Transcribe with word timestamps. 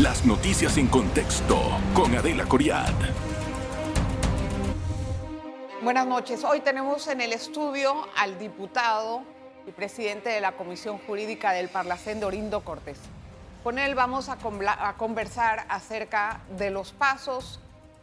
Las 0.00 0.26
noticias 0.26 0.76
en 0.76 0.88
contexto 0.88 1.58
con 1.94 2.14
Adela 2.14 2.44
Coriad. 2.44 2.92
Buenas 5.82 6.06
noches. 6.06 6.44
Hoy 6.44 6.60
tenemos 6.60 7.06
en 7.06 7.22
el 7.22 7.32
estudio 7.32 8.06
al 8.14 8.38
diputado 8.38 9.22
y 9.66 9.70
presidente 9.70 10.28
de 10.28 10.42
la 10.42 10.52
Comisión 10.52 10.98
Jurídica 10.98 11.52
del 11.52 11.70
Parlacén, 11.70 12.20
Dorindo 12.20 12.62
Cortés. 12.62 12.98
Con 13.64 13.78
él 13.78 13.94
vamos 13.94 14.28
a, 14.28 14.36
a 14.80 14.96
conversar 14.98 15.64
acerca 15.70 16.42
de 16.58 16.68
los 16.68 16.92
pasos 16.92 17.58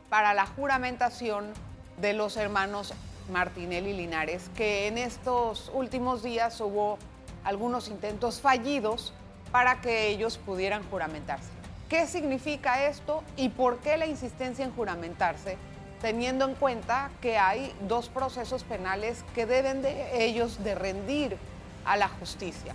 para 0.09 0.33
la 0.33 0.47
juramentación 0.47 1.53
de 1.97 2.13
los 2.13 2.37
hermanos 2.37 2.95
Martinelli 3.31 3.93
Linares, 3.93 4.49
que 4.55 4.87
en 4.87 4.97
estos 4.97 5.69
últimos 5.75 6.23
días 6.23 6.59
hubo 6.59 6.97
algunos 7.43 7.87
intentos 7.87 8.41
fallidos 8.41 9.13
para 9.51 9.79
que 9.79 10.07
ellos 10.07 10.39
pudieran 10.39 10.81
juramentarse. 10.89 11.62
¿Qué 11.93 12.07
significa 12.07 12.87
esto 12.87 13.23
y 13.37 13.49
por 13.49 13.77
qué 13.77 13.97
la 13.97 14.07
insistencia 14.07 14.65
en 14.65 14.73
juramentarse, 14.73 15.57
teniendo 16.01 16.43
en 16.43 16.55
cuenta 16.55 17.11
que 17.21 17.37
hay 17.37 17.71
dos 17.81 18.09
procesos 18.09 18.63
penales 18.63 19.23
que 19.35 19.45
deben 19.45 19.83
de 19.83 20.25
ellos 20.25 20.57
rendir 20.63 21.37
a 21.85 21.95
la 21.95 22.07
justicia? 22.07 22.73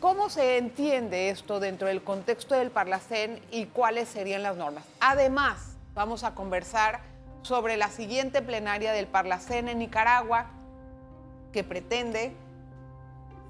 ¿Cómo 0.00 0.28
se 0.28 0.58
entiende 0.58 1.30
esto 1.30 1.60
dentro 1.60 1.86
del 1.86 2.02
contexto 2.02 2.56
del 2.56 2.72
Parlacén 2.72 3.40
y 3.52 3.66
cuáles 3.66 4.08
serían 4.08 4.42
las 4.42 4.56
normas? 4.56 4.82
Además, 4.98 5.76
vamos 5.94 6.24
a 6.24 6.34
conversar 6.34 7.00
sobre 7.42 7.76
la 7.76 7.90
siguiente 7.90 8.42
plenaria 8.42 8.90
del 8.90 9.06
Parlacén 9.06 9.68
en 9.68 9.78
Nicaragua 9.78 10.46
que 11.52 11.62
pretende 11.62 12.34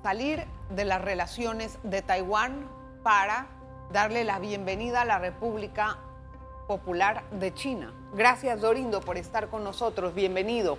salir 0.02 0.44
de 0.68 0.84
las 0.84 1.00
relaciones 1.00 1.78
de 1.82 2.02
Taiwán 2.02 2.68
para 3.02 3.46
darle 3.92 4.24
la 4.24 4.38
bienvenida 4.38 5.02
a 5.02 5.04
la 5.04 5.18
República 5.18 5.98
Popular 6.66 7.22
de 7.30 7.52
China. 7.54 7.92
Gracias 8.14 8.60
Dorindo 8.60 9.00
por 9.00 9.18
estar 9.18 9.48
con 9.48 9.64
nosotros, 9.64 10.14
bienvenido. 10.14 10.78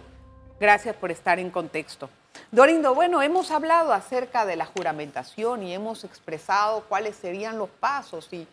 Gracias 0.59 0.95
por 0.95 1.11
estar 1.11 1.39
en 1.39 1.49
contexto. 1.49 2.09
Dorindo, 2.51 2.95
bueno, 2.95 3.21
hemos 3.21 3.51
hablado 3.51 3.93
acerca 3.93 4.45
de 4.45 4.55
la 4.55 4.65
juramentación 4.65 5.63
y 5.63 5.73
hemos 5.73 6.03
expresado 6.03 6.83
cuáles 6.89 7.15
serían 7.15 7.57
los 7.57 7.69
pasos 7.69 8.29
y, 8.31 8.47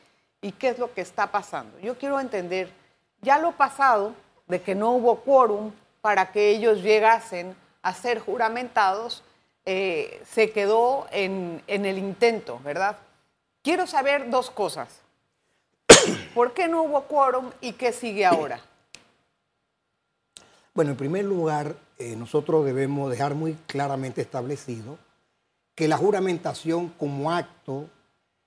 qué 0.58 0.68
es 0.68 0.78
lo 0.78 0.92
que 0.92 1.00
está 1.00 1.28
pasando. 1.30 1.78
Yo 1.78 1.96
quiero 1.96 2.18
entender 2.20 2.70
ya 3.20 3.38
lo 3.38 3.52
pasado 3.52 4.14
de 4.48 4.60
que 4.60 4.74
no 4.74 4.90
hubo 4.90 5.20
quórum 5.20 5.72
para 6.00 6.32
que 6.32 6.50
ellos 6.50 6.82
llegasen 6.82 7.54
a 7.82 7.94
ser 7.94 8.18
juramentados, 8.18 9.22
eh, 9.64 10.20
se 10.28 10.50
quedó 10.50 11.06
en 11.12 11.62
el 11.68 11.98
intento, 11.98 12.60
¿verdad? 12.64 12.96
Quiero 13.62 13.86
saber 13.86 14.28
dos 14.30 14.50
cosas. 14.50 14.88
¿Por 16.34 16.52
qué 16.52 16.68
no 16.68 16.82
hubo 16.82 17.02
quórum 17.04 17.50
y 17.60 17.72
qué 17.72 17.92
sigue 17.92 18.26
ahora? 18.26 18.60
Bueno, 20.74 20.92
en 20.92 20.96
primer 20.96 21.24
lugar, 21.24 21.76
eh, 21.98 22.16
nosotros 22.16 22.64
debemos 22.64 23.10
dejar 23.10 23.34
muy 23.34 23.54
claramente 23.66 24.20
establecido 24.20 24.98
que 25.74 25.86
la 25.86 25.96
juramentación 25.96 26.88
como 26.88 27.30
acto 27.30 27.88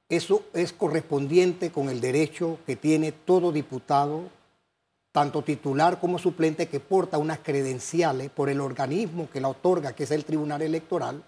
eso 0.09 0.43
es 0.53 0.71
correspondiente 0.71 1.71
con 1.71 1.89
el 1.89 1.99
derecho 1.99 2.59
que 2.67 2.75
tiene 2.75 3.11
todo 3.11 3.52
diputado, 3.52 4.30
tanto 5.11 5.41
titular 5.41 5.99
como 5.99 6.19
suplente, 6.19 6.67
que 6.67 6.80
porta 6.80 7.17
unas 7.17 7.39
credenciales 7.39 8.30
por 8.30 8.49
el 8.49 8.61
organismo 8.61 9.30
que 9.31 9.41
la 9.41 9.47
otorga, 9.47 9.93
que 9.93 10.03
es 10.03 10.11
el 10.11 10.23
Tribunal 10.23 10.61
Electoral, 10.61 11.23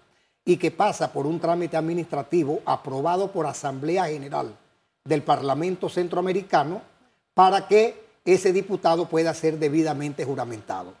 y 0.48 0.56
que 0.56 0.70
pasa 0.70 1.12
por 1.12 1.26
un 1.26 1.38
trámite 1.38 1.76
administrativo 1.76 2.60
aprobado 2.64 3.30
por 3.30 3.44
Asamblea 3.44 4.06
General 4.06 4.56
del 5.04 5.22
Parlamento 5.22 5.90
Centroamericano 5.90 6.80
para 7.34 7.68
que 7.68 8.02
ese 8.24 8.54
diputado 8.54 9.10
pueda 9.10 9.34
ser 9.34 9.58
debidamente 9.58 10.24
juramentado. 10.24 10.94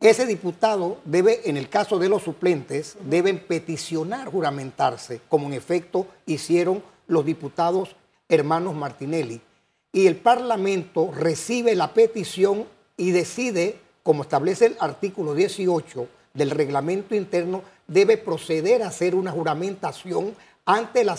Ese 0.00 0.24
diputado 0.24 0.96
debe, 1.04 1.42
en 1.44 1.58
el 1.58 1.68
caso 1.68 1.98
de 1.98 2.08
los 2.08 2.22
suplentes, 2.22 2.96
deben 3.04 3.40
peticionar 3.40 4.28
juramentarse, 4.28 5.20
como 5.28 5.48
en 5.48 5.52
efecto 5.52 6.06
hicieron 6.24 6.82
los 7.06 7.26
diputados 7.26 7.94
hermanos 8.30 8.74
Martinelli. 8.74 9.42
Y 9.92 10.06
el 10.06 10.16
Parlamento 10.16 11.12
recibe 11.14 11.74
la 11.74 11.92
petición 11.92 12.64
y 12.96 13.10
decide, 13.10 13.78
como 14.02 14.22
establece 14.22 14.64
el 14.64 14.76
artículo 14.80 15.34
18 15.34 16.08
del 16.32 16.50
reglamento 16.50 17.14
interno, 17.14 17.62
debe 17.90 18.16
proceder 18.16 18.82
a 18.82 18.88
hacer 18.88 19.14
una 19.14 19.32
juramentación 19.32 20.34
ante 20.64 21.04
la, 21.04 21.18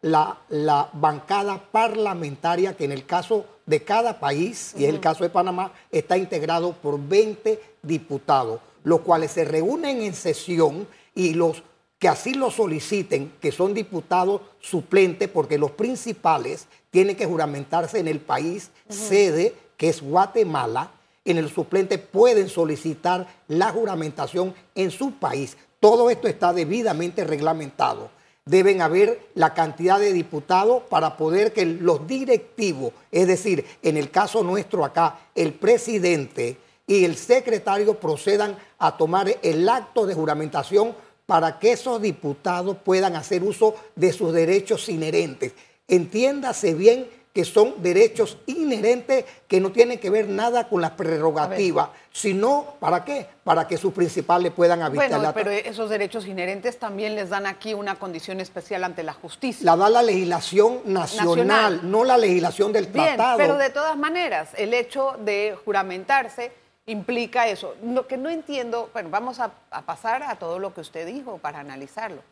la, 0.00 0.38
la 0.48 0.88
bancada 0.92 1.60
parlamentaria 1.72 2.76
que 2.76 2.84
en 2.84 2.92
el 2.92 3.04
caso 3.04 3.44
de 3.66 3.82
cada 3.82 4.20
país, 4.20 4.74
y 4.78 4.84
en 4.84 4.94
el 4.94 5.00
caso 5.00 5.24
de 5.24 5.30
Panamá, 5.30 5.72
está 5.90 6.16
integrado 6.16 6.72
por 6.72 7.00
20 7.00 7.60
diputados, 7.82 8.60
los 8.84 9.00
cuales 9.00 9.32
se 9.32 9.44
reúnen 9.44 10.02
en 10.02 10.14
sesión 10.14 10.86
y 11.14 11.34
los 11.34 11.62
que 11.98 12.08
así 12.08 12.34
lo 12.34 12.50
soliciten, 12.50 13.32
que 13.40 13.50
son 13.50 13.74
diputados 13.74 14.42
suplentes, 14.60 15.28
porque 15.28 15.58
los 15.58 15.72
principales 15.72 16.68
tienen 16.90 17.16
que 17.16 17.26
juramentarse 17.26 17.98
en 17.98 18.08
el 18.08 18.20
país 18.20 18.70
sede, 18.88 19.54
que 19.76 19.88
es 19.88 20.00
Guatemala, 20.00 20.92
en 21.24 21.38
el 21.38 21.48
suplente 21.48 21.98
pueden 21.98 22.48
solicitar 22.48 23.26
la 23.48 23.70
juramentación 23.70 24.54
en 24.74 24.90
su 24.90 25.12
país. 25.12 25.56
Todo 25.84 26.08
esto 26.08 26.28
está 26.28 26.54
debidamente 26.54 27.24
reglamentado 27.24 28.08
deben 28.46 28.80
haber 28.80 29.28
la 29.34 29.52
cantidad 29.52 30.00
de 30.00 30.14
diputados 30.14 30.82
para 30.84 31.18
poder 31.18 31.52
que 31.52 31.66
los 31.66 32.06
directivos, 32.06 32.94
es 33.12 33.26
decir, 33.26 33.66
en 33.82 33.98
el 33.98 34.10
caso 34.10 34.42
nuestro 34.42 34.82
acá, 34.82 35.18
el 35.34 35.52
presidente 35.52 36.56
y 36.86 37.04
el 37.04 37.16
secretario 37.16 38.00
procedan 38.00 38.56
a 38.78 38.96
tomar 38.96 39.36
el 39.42 39.68
acto 39.68 40.06
de 40.06 40.14
juramentación 40.14 40.96
para 41.26 41.58
que 41.58 41.72
esos 41.72 42.00
diputados 42.00 42.78
puedan 42.82 43.14
hacer 43.14 43.42
uso 43.42 43.74
de 43.94 44.10
sus 44.14 44.32
derechos 44.32 44.88
inherentes. 44.88 45.52
Entiéndase 45.86 46.72
bien 46.72 47.10
que 47.34 47.44
son 47.44 47.82
derechos 47.82 48.38
inherentes 48.46 49.24
que 49.48 49.60
no 49.60 49.72
tienen 49.72 49.98
que 49.98 50.08
ver 50.08 50.28
nada 50.28 50.68
con 50.68 50.80
las 50.80 50.92
prerrogativas, 50.92 51.88
sino 52.12 52.76
¿para 52.78 53.04
qué? 53.04 53.26
Para 53.42 53.66
que 53.66 53.76
sus 53.76 53.92
principales 53.92 54.52
puedan 54.52 54.82
habitar 54.82 55.10
bueno, 55.10 55.34
pero 55.34 55.50
esos 55.50 55.90
derechos 55.90 56.28
inherentes 56.28 56.78
también 56.78 57.16
les 57.16 57.30
dan 57.30 57.46
aquí 57.46 57.74
una 57.74 57.96
condición 57.96 58.40
especial 58.40 58.84
ante 58.84 59.02
la 59.02 59.14
justicia. 59.14 59.66
La 59.66 59.76
da 59.76 59.90
la 59.90 60.04
legislación 60.04 60.82
nacional, 60.84 61.80
no 61.82 62.04
la 62.04 62.16
legislación 62.16 62.72
del 62.72 62.86
Bien, 62.86 63.16
tratado. 63.16 63.38
Pero 63.38 63.56
de 63.58 63.70
todas 63.70 63.96
maneras, 63.96 64.50
el 64.56 64.72
hecho 64.72 65.16
de 65.18 65.58
juramentarse 65.64 66.52
implica 66.86 67.48
eso. 67.48 67.74
Lo 67.82 68.06
que 68.06 68.16
no 68.16 68.30
entiendo, 68.30 68.90
bueno, 68.92 69.10
vamos 69.10 69.40
a, 69.40 69.50
a 69.72 69.82
pasar 69.82 70.22
a 70.22 70.36
todo 70.36 70.60
lo 70.60 70.72
que 70.72 70.82
usted 70.82 71.04
dijo 71.04 71.38
para 71.38 71.58
analizarlo. 71.58 72.22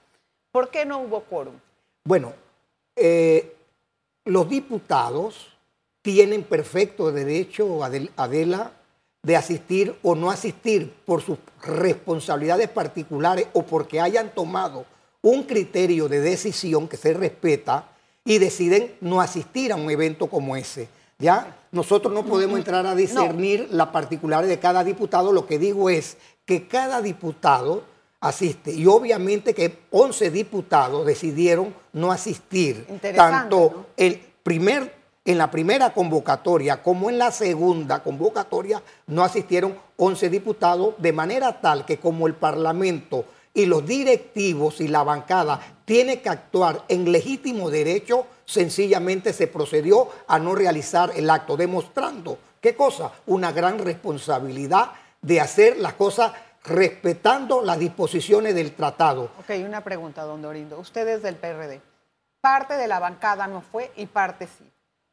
¿Por 0.53 0.71
qué 0.71 0.87
no 0.87 1.01
hubo 1.01 1.23
quórum? 1.23 1.55
Bueno, 2.05 2.35
eh, 2.95 3.57
los 4.25 4.49
diputados 4.49 5.49
tienen 6.03 6.43
perfecto 6.43 7.11
derecho, 7.13 7.81
Adela, 7.85 8.73
de 9.23 9.37
asistir 9.37 9.95
o 10.03 10.15
no 10.15 10.31
asistir 10.31 10.93
por 11.05 11.23
sus 11.23 11.39
responsabilidades 11.63 12.69
particulares 12.69 13.47
o 13.53 13.63
porque 13.63 14.01
hayan 14.01 14.35
tomado 14.35 14.85
un 15.23 15.45
criterio 15.45 16.09
de 16.09 16.21
decisión 16.21 16.89
que 16.89 16.97
se 16.97 17.15
respeta 17.15 17.89
y 18.25 18.39
deciden 18.39 18.97
no 19.01 19.21
asistir 19.21 19.73
a 19.73 19.77
un 19.77 19.91
evento 19.91 20.27
como 20.27 20.57
ese. 20.57 20.89
¿Ya? 21.19 21.57
Nosotros 21.71 22.13
no 22.13 22.25
podemos 22.25 22.59
entrar 22.59 22.85
a 22.85 22.97
discernir 22.97 23.69
la 23.71 23.93
particularidad 23.93 24.49
de 24.49 24.59
cada 24.59 24.83
diputado. 24.83 25.33
Lo 25.33 25.47
que 25.47 25.59
digo 25.59 25.89
es 25.89 26.17
que 26.45 26.67
cada 26.67 27.01
diputado 27.01 27.85
asiste. 28.23 28.73
Y 28.73 28.87
obviamente 28.87 29.53
que 29.53 29.81
11 29.91 30.31
diputados 30.31 31.05
decidieron 31.05 31.75
no 31.93 32.11
asistir, 32.11 32.87
tanto 33.15 33.89
el 33.97 34.19
primer, 34.43 34.95
en 35.25 35.39
la 35.39 35.51
primera 35.51 35.93
convocatoria 35.93 36.83
como 36.83 37.11
en 37.11 37.19
la 37.19 37.33
segunda 37.33 38.03
convocatoria, 38.03 38.81
no 39.09 39.25
asistieron 39.25 39.77
11 39.97 40.31
diputados, 40.31 40.95
de 40.99 41.13
manera 41.13 41.61
tal 41.61 41.85
que 41.85 41.99
como 41.99 42.27
el 42.27 42.35
Parlamento 42.35 43.25
y 43.53 43.67
los 43.67 43.85
directivos 43.85 44.81
y 44.81 44.89
la 44.89 45.03
bancada 45.03 45.61
tienen 45.85 46.23
que 46.23 46.29
actuar 46.31 46.85
en 46.89 47.11
legítimo 47.11 47.71
derecho, 47.71 48.27
sencillamente 48.45 49.33
se 49.33 49.49
procedió 49.49 50.09
a 50.29 50.39
no 50.39 50.55
realizar 50.55 51.13
el 51.17 51.29
acto, 51.29 51.57
demostrando, 51.57 52.39
¿qué 52.61 52.77
cosa? 52.77 53.11
Una 53.27 53.51
gran 53.51 53.81
responsabilidad 53.81 54.93
de 55.21 55.41
hacer 55.41 55.77
las 55.79 55.95
cosas 55.95 56.33
respetando 56.65 57.63
las 57.63 57.79
disposiciones 57.79 58.55
del 58.55 58.73
tratado. 58.75 59.31
Ok, 59.41 59.51
una 59.67 59.83
pregunta, 59.83 60.23
don 60.23 60.43
Dorindo. 60.43 60.79
Usted 60.79 61.07
es 61.09 61.23
del 61.23 61.37
PRD. 61.37 61.81
Parte 62.41 62.75
de 62.75 62.89
la 62.89 62.99
bancada 62.99 63.47
no 63.47 63.63
fue 63.63 63.91
y 63.97 64.07
parte 64.07 64.47
sí. 64.47 64.65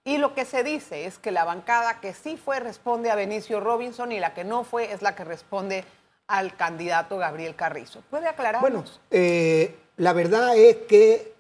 Y 0.06 0.18
lo 0.18 0.34
que 0.34 0.46
se 0.46 0.64
dice 0.64 1.06
es 1.06 1.20
que 1.20 1.32
la 1.32 1.44
bancada 1.46 2.00
que 2.00 2.14
sí 2.14 2.38
fue 2.38 2.60
responde 2.60 3.12
a 3.12 3.16
Benicio 3.16 3.60
Robinson 3.60 4.12
y 4.12 4.20
la 4.20 4.34
que 4.34 4.44
no 4.44 4.64
fue 4.64 4.92
es 4.92 5.02
la 5.02 5.16
que 5.16 5.24
responde 5.24 5.84
al 6.28 6.56
candidato 6.56 7.18
Gabriel 7.18 7.56
Carrizo. 7.56 8.02
¿Puede 8.10 8.28
aclarar? 8.28 8.62
Bueno, 8.62 8.84
eh, 9.12 9.76
la 9.98 10.14
verdad 10.14 10.56
es 10.56 10.78
que 10.88 11.34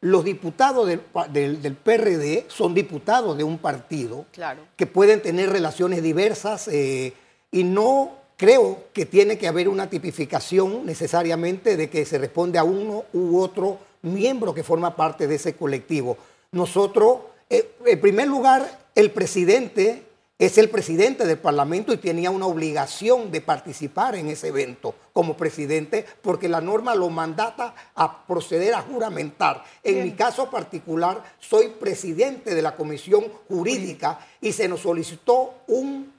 los 0.00 0.24
diputados 0.24 0.86
del, 0.88 1.00
pa- 1.00 1.28
del- 1.28 1.60
del 1.62 1.76
PRD 1.76 2.46
son 2.48 2.74
diputados 2.74 3.36
de 3.36 3.44
un 3.44 3.58
partido 3.58 4.24
Claro. 4.32 4.62
que 4.76 4.86
pueden 4.86 5.22
tener 5.22 5.50
relaciones 5.50 6.02
diversas 6.02 6.68
eh, 6.68 7.12
y 7.50 7.64
no 7.64 8.16
creo 8.40 8.84
que 8.94 9.04
tiene 9.04 9.36
que 9.36 9.48
haber 9.48 9.68
una 9.68 9.90
tipificación 9.90 10.86
necesariamente 10.86 11.76
de 11.76 11.90
que 11.90 12.06
se 12.06 12.16
responde 12.16 12.58
a 12.58 12.64
uno 12.64 13.04
u 13.12 13.38
otro 13.38 13.78
miembro 14.00 14.54
que 14.54 14.64
forma 14.64 14.96
parte 14.96 15.26
de 15.26 15.34
ese 15.34 15.56
colectivo. 15.56 16.16
Nosotros, 16.52 17.18
eh, 17.50 17.72
en 17.84 18.00
primer 18.00 18.28
lugar, 18.28 18.78
el 18.94 19.10
presidente 19.10 20.04
es 20.38 20.56
el 20.56 20.70
presidente 20.70 21.26
del 21.26 21.36
Parlamento 21.36 21.92
y 21.92 21.98
tenía 21.98 22.30
una 22.30 22.46
obligación 22.46 23.30
de 23.30 23.42
participar 23.42 24.14
en 24.14 24.28
ese 24.30 24.48
evento 24.48 24.94
como 25.12 25.36
presidente 25.36 26.06
porque 26.22 26.48
la 26.48 26.62
norma 26.62 26.94
lo 26.94 27.10
mandata 27.10 27.74
a 27.94 28.26
proceder 28.26 28.72
a 28.72 28.80
juramentar. 28.80 29.62
En 29.84 30.02
mi 30.02 30.12
caso 30.12 30.50
particular, 30.50 31.22
soy 31.40 31.68
presidente 31.78 32.54
de 32.54 32.62
la 32.62 32.74
Comisión 32.74 33.24
Jurídica 33.50 34.26
y 34.40 34.52
se 34.52 34.66
nos 34.66 34.80
solicitó 34.80 35.56
un, 35.66 36.10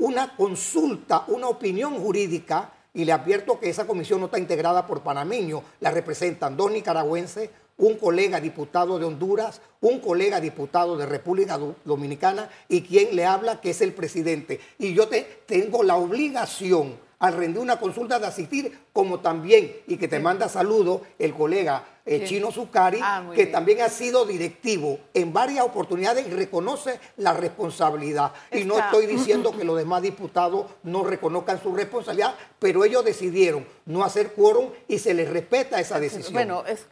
una 0.00 0.34
consulta, 0.36 1.24
una 1.28 1.48
opinión 1.48 1.98
jurídica 2.00 2.72
y 2.92 3.04
le 3.04 3.12
advierto 3.12 3.60
que 3.60 3.70
esa 3.70 3.86
comisión 3.86 4.18
no 4.20 4.26
está 4.26 4.38
integrada 4.38 4.86
por 4.86 5.02
panameños, 5.02 5.62
la 5.78 5.90
representan 5.92 6.56
dos 6.56 6.72
nicaragüenses, 6.72 7.50
un 7.78 7.96
colega 7.96 8.40
diputado 8.40 8.98
de 8.98 9.04
Honduras, 9.06 9.60
un 9.80 10.00
colega 10.00 10.40
diputado 10.40 10.96
de 10.96 11.06
República 11.06 11.56
Do- 11.56 11.76
Dominicana 11.84 12.50
y 12.68 12.82
quien 12.82 13.14
le 13.16 13.24
habla 13.24 13.60
que 13.60 13.70
es 13.70 13.80
el 13.80 13.94
presidente. 13.94 14.60
Y 14.78 14.92
yo 14.92 15.08
te, 15.08 15.22
tengo 15.46 15.82
la 15.82 15.96
obligación 15.96 16.96
al 17.20 17.34
rendir 17.34 17.60
una 17.60 17.78
consulta 17.78 18.18
de 18.18 18.26
asistir, 18.26 18.86
como 18.94 19.20
también, 19.20 19.76
y 19.86 19.98
que 19.98 20.08
te 20.08 20.18
manda 20.18 20.48
saludos, 20.48 21.02
el 21.18 21.34
colega 21.34 21.84
eh. 22.06 22.24
Chino 22.26 22.50
Zucari, 22.50 22.98
Ah, 23.02 23.22
que 23.30 23.42
bien. 23.42 23.52
también 23.52 23.82
ha 23.82 23.90
sido 23.90 24.24
directivo 24.24 24.98
en 25.12 25.30
varias 25.32 25.64
oportunidades 25.64 26.26
y 26.26 26.30
reconoce 26.30 26.98
la 27.18 27.34
responsabilidad. 27.34 28.32
Y 28.50 28.64
no 28.64 28.78
estoy 28.78 29.06
diciendo 29.06 29.52
que 29.56 29.64
los 29.64 29.76
demás 29.76 30.00
diputados 30.02 30.66
no 30.82 31.04
reconozcan 31.04 31.62
su 31.62 31.74
responsabilidad, 31.76 32.34
pero 32.58 32.84
ellos 32.84 33.04
decidieron 33.04 33.66
no 33.84 34.02
hacer 34.02 34.32
quórum 34.32 34.70
y 34.88 34.98
se 34.98 35.12
les 35.12 35.28
respeta 35.28 35.78
esa 35.78 36.00
decisión. 36.00 36.32
Bueno, 36.32 36.64
es- 36.66 36.86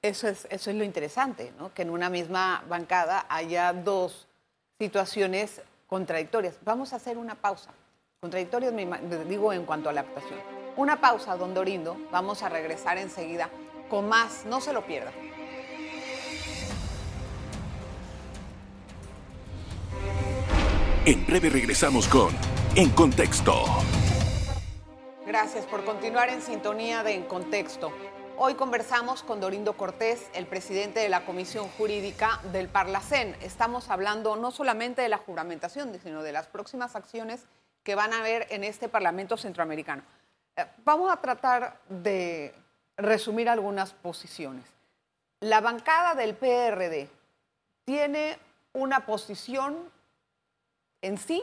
eso, 0.00 0.28
es, 0.28 0.46
eso 0.50 0.70
es 0.70 0.76
lo 0.76 0.84
interesante, 0.84 1.52
¿no? 1.58 1.72
Que 1.74 1.82
en 1.82 1.90
una 1.90 2.08
misma 2.10 2.64
bancada 2.68 3.26
haya 3.28 3.72
dos 3.74 4.26
situaciones 4.78 5.60
contradictorias. 5.86 6.56
Vamos 6.64 6.92
a 6.92 6.96
hacer 6.96 7.16
una 7.18 7.34
pausa. 7.34 7.70
Contradictorias, 8.24 8.72
me 8.72 8.86
digo, 9.28 9.52
en 9.52 9.66
cuanto 9.66 9.90
a 9.90 9.92
la 9.92 10.00
actuación. 10.00 10.40
Una 10.78 10.98
pausa, 10.98 11.36
don 11.36 11.52
Dorindo. 11.52 11.94
Vamos 12.10 12.42
a 12.42 12.48
regresar 12.48 12.96
enseguida 12.96 13.50
con 13.90 14.08
más. 14.08 14.46
No 14.46 14.62
se 14.62 14.72
lo 14.72 14.86
pierda. 14.86 15.12
En 21.04 21.26
breve 21.26 21.50
regresamos 21.50 22.08
con 22.08 22.34
En 22.74 22.88
Contexto. 22.92 23.62
Gracias 25.26 25.66
por 25.66 25.84
continuar 25.84 26.30
en 26.30 26.40
sintonía 26.40 27.02
de 27.02 27.12
En 27.12 27.24
Contexto. 27.24 27.92
Hoy 28.38 28.54
conversamos 28.54 29.22
con 29.22 29.38
Dorindo 29.38 29.76
Cortés, 29.76 30.30
el 30.32 30.46
presidente 30.46 31.00
de 31.00 31.10
la 31.10 31.26
Comisión 31.26 31.68
Jurídica 31.76 32.40
del 32.52 32.68
Parlacén. 32.68 33.36
Estamos 33.42 33.90
hablando 33.90 34.34
no 34.36 34.50
solamente 34.50 35.02
de 35.02 35.10
la 35.10 35.18
juramentación, 35.18 35.92
sino 36.02 36.22
de 36.22 36.32
las 36.32 36.46
próximas 36.46 36.96
acciones 36.96 37.46
que 37.84 37.94
van 37.94 38.12
a 38.12 38.18
haber 38.20 38.46
en 38.50 38.64
este 38.64 38.88
Parlamento 38.88 39.36
Centroamericano. 39.36 40.02
Eh, 40.56 40.66
Vamos 40.84 41.12
a 41.12 41.20
tratar 41.20 41.78
de 41.88 42.54
resumir 42.96 43.48
algunas 43.48 43.92
posiciones. 43.92 44.64
La 45.40 45.60
bancada 45.60 46.14
del 46.14 46.34
PRD 46.34 47.08
tiene 47.84 48.38
una 48.72 49.04
posición 49.06 49.76
en 51.02 51.18
sí 51.18 51.42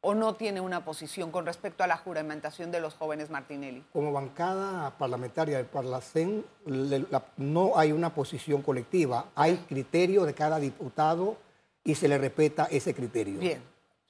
o 0.00 0.14
no 0.14 0.34
tiene 0.34 0.60
una 0.60 0.84
posición 0.84 1.30
con 1.30 1.46
respecto 1.46 1.84
a 1.84 1.86
la 1.86 1.96
juramentación 1.96 2.72
de 2.72 2.80
los 2.80 2.94
jóvenes 2.94 3.30
Martinelli? 3.30 3.84
Como 3.92 4.10
bancada 4.10 4.90
parlamentaria 4.98 5.58
del 5.58 5.66
Parlacén, 5.66 6.44
la- 6.64 7.22
no 7.36 7.78
hay 7.78 7.92
una 7.92 8.12
posición 8.14 8.62
colectiva, 8.62 9.26
hay 9.36 9.58
criterio 9.68 10.24
de 10.24 10.34
cada 10.34 10.58
diputado 10.58 11.36
y 11.84 11.94
se 11.94 12.08
le 12.08 12.18
respeta 12.18 12.66
ese 12.70 12.94
criterio. 12.94 13.38
Bien, 13.38 13.62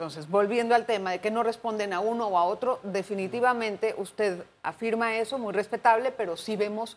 entonces 0.03 0.29
volviendo 0.29 0.75
al 0.75 0.85
tema 0.85 1.13
de 1.13 1.21
que 1.21 1.31
no 1.31 1.45
responden 1.45 1.93
a 1.93 2.01
uno 2.01 2.27
o 2.27 2.37
a 2.37 2.43
otro, 2.43 2.81
definitivamente 2.83 3.95
usted 3.97 4.43
afirma 4.65 5.17
eso, 5.19 5.39
muy 5.39 5.53
respetable, 5.53 6.11
pero 6.11 6.37
sí 6.37 6.57
vemos 6.57 6.97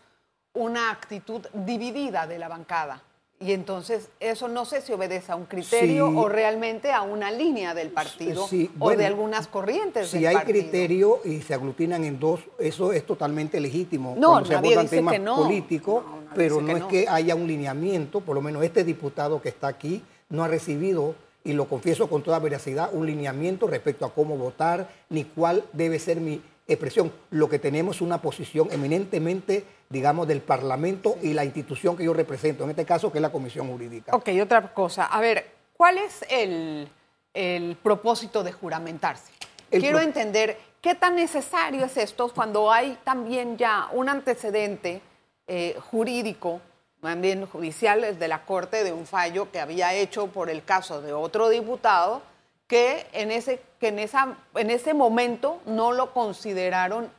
una 0.55 0.89
actitud 0.89 1.45
dividida 1.53 2.25
de 2.25 2.39
la 2.39 2.47
bancada. 2.47 3.03
Y 3.39 3.51
entonces 3.51 4.09
eso 4.19 4.47
no 4.47 4.65
sé 4.65 4.81
si 4.81 4.91
obedece 4.91 5.31
a 5.31 5.35
un 5.35 5.45
criterio 5.45 6.07
Sí. 6.09 6.15
o 6.17 6.27
realmente 6.29 6.91
a 6.91 7.03
una 7.03 7.29
línea 7.29 7.75
del 7.75 7.89
partido 7.89 8.47
Sí, 8.47 8.71
o 8.79 8.85
bueno, 8.85 8.99
de 9.01 9.05
algunas 9.05 9.47
corrientes 9.47 10.07
Si 10.07 10.17
del 10.17 10.27
hay 10.29 10.35
partido. 10.37 10.61
criterio 10.61 11.19
y 11.25 11.41
se 11.41 11.53
aglutinan 11.53 12.05
en 12.05 12.19
dos, 12.19 12.39
eso 12.57 12.91
es 12.91 13.05
totalmente 13.05 13.59
legítimo. 13.59 14.15
No, 14.17 14.29
cuando 14.31 14.49
se 14.49 14.55
abordan 14.55 14.87
temas 14.87 15.19
no. 15.19 15.35
políticos, 15.35 16.03
No, 16.07 16.33
pero 16.33 16.59
no 16.59 16.73
que 16.73 17.01
es 17.01 17.05
que 17.05 17.07
haya 17.07 17.35
un 17.35 17.45
lineamiento, 17.45 18.21
por 18.21 18.33
lo 18.35 18.41
menos 18.41 18.63
este 18.63 18.83
diputado 18.83 19.39
que 19.43 19.49
está 19.49 19.67
aquí 19.67 20.01
no 20.29 20.43
ha 20.43 20.47
recibido, 20.47 21.13
y 21.45 21.53
lo 21.53 21.65
confieso 21.69 22.09
con 22.09 22.23
toda 22.23 22.39
veracidad, 22.39 22.89
un 22.91 23.05
lineamiento 23.05 23.67
respecto 23.67 24.03
a 24.05 24.13
cómo 24.13 24.35
votar, 24.35 24.89
ni 25.09 25.23
cuál 25.23 25.63
debe 25.71 25.99
ser 25.99 26.17
mi 26.19 26.41
expresión. 26.67 27.13
Lo 27.29 27.47
que 27.47 27.59
tenemos 27.59 27.97
es 27.97 28.01
una 28.01 28.19
posición 28.21 28.67
eminentemente, 28.71 29.63
digamos, 29.87 30.27
del 30.27 30.41
Parlamento 30.41 31.17
y 31.21 31.33
la 31.33 31.45
institución 31.45 31.95
que 31.95 32.03
yo 32.03 32.13
represento, 32.13 32.63
en 32.63 32.71
este 32.71 32.83
caso 32.83 33.11
que 33.11 33.19
es 33.19 33.21
la 33.21 33.31
Comisión 33.31 33.67
Jurídica. 33.71 34.13
Ok, 34.15 34.29
otra 34.41 34.73
cosa. 34.73 35.05
A 35.05 35.21
ver, 35.21 35.45
¿cuál 35.77 35.99
es 35.99 36.25
el, 36.29 36.89
el 37.33 37.77
propósito 37.81 38.43
de 38.43 38.51
juramentarse? 38.51 39.31
El 39.69 39.81
Quiero 39.81 39.97
pro- 39.99 40.07
entender 40.07 40.57
qué 40.81 40.95
tan 40.95 41.15
necesario 41.15 41.85
es 41.85 41.95
esto 41.97 42.31
cuando 42.33 42.71
hay 42.71 42.97
también 43.03 43.55
ya 43.57 43.87
un 43.93 44.09
antecedente 44.09 45.01
eh, 45.47 45.77
jurídico, 45.91 46.59
también 47.05 47.45
judicial, 47.45 48.03
es 48.03 48.19
de 48.19 48.27
la 48.27 48.45
Corte, 48.45 48.83
de 48.83 48.91
un 48.91 49.05
fallo 49.05 49.51
que 49.51 49.59
había 49.59 49.93
hecho 49.93 50.27
por 50.27 50.49
el 50.49 50.63
caso 50.63 51.01
de 51.01 51.13
otro 51.13 51.49
diputado, 51.49 52.21
que 52.67 53.05
en 53.13 53.31
ese, 53.31 53.61
que 53.79 53.89
en 53.89 53.99
esa, 53.99 54.37
en 54.55 54.69
ese 54.69 54.93
momento 54.93 55.61
no 55.65 55.93
lo 55.93 56.11
consideraron 56.11 57.09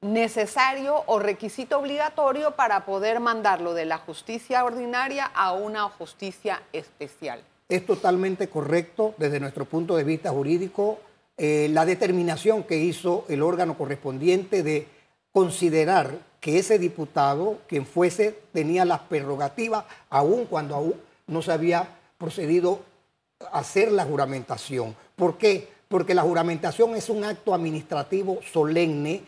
necesario 0.00 1.02
o 1.06 1.18
requisito 1.18 1.78
obligatorio 1.78 2.52
para 2.52 2.84
poder 2.84 3.20
mandarlo 3.20 3.74
de 3.74 3.84
la 3.84 3.98
justicia 3.98 4.64
ordinaria 4.64 5.26
a 5.26 5.52
una 5.52 5.84
justicia 5.84 6.62
especial. 6.72 7.42
Es 7.68 7.84
totalmente 7.84 8.48
correcto 8.48 9.14
desde 9.18 9.40
nuestro 9.40 9.64
punto 9.64 9.96
de 9.96 10.04
vista 10.04 10.30
jurídico 10.30 11.00
eh, 11.36 11.68
la 11.70 11.84
determinación 11.84 12.62
que 12.62 12.78
hizo 12.78 13.24
el 13.28 13.42
órgano 13.42 13.76
correspondiente 13.76 14.62
de 14.62 14.86
considerar 15.32 16.18
que 16.40 16.58
ese 16.58 16.78
diputado, 16.78 17.58
quien 17.66 17.86
fuese, 17.86 18.38
tenía 18.52 18.84
las 18.84 19.00
prerrogativas, 19.00 19.84
aun 20.10 20.46
cuando 20.46 20.74
aún 20.74 20.94
no 21.26 21.42
se 21.42 21.52
había 21.52 21.88
procedido 22.18 22.80
a 23.52 23.58
hacer 23.58 23.90
la 23.92 24.04
juramentación. 24.04 24.94
¿Por 25.16 25.38
qué? 25.38 25.68
Porque 25.88 26.14
la 26.14 26.22
juramentación 26.22 26.94
es 26.96 27.08
un 27.08 27.24
acto 27.24 27.54
administrativo 27.54 28.38
solemne 28.52 29.22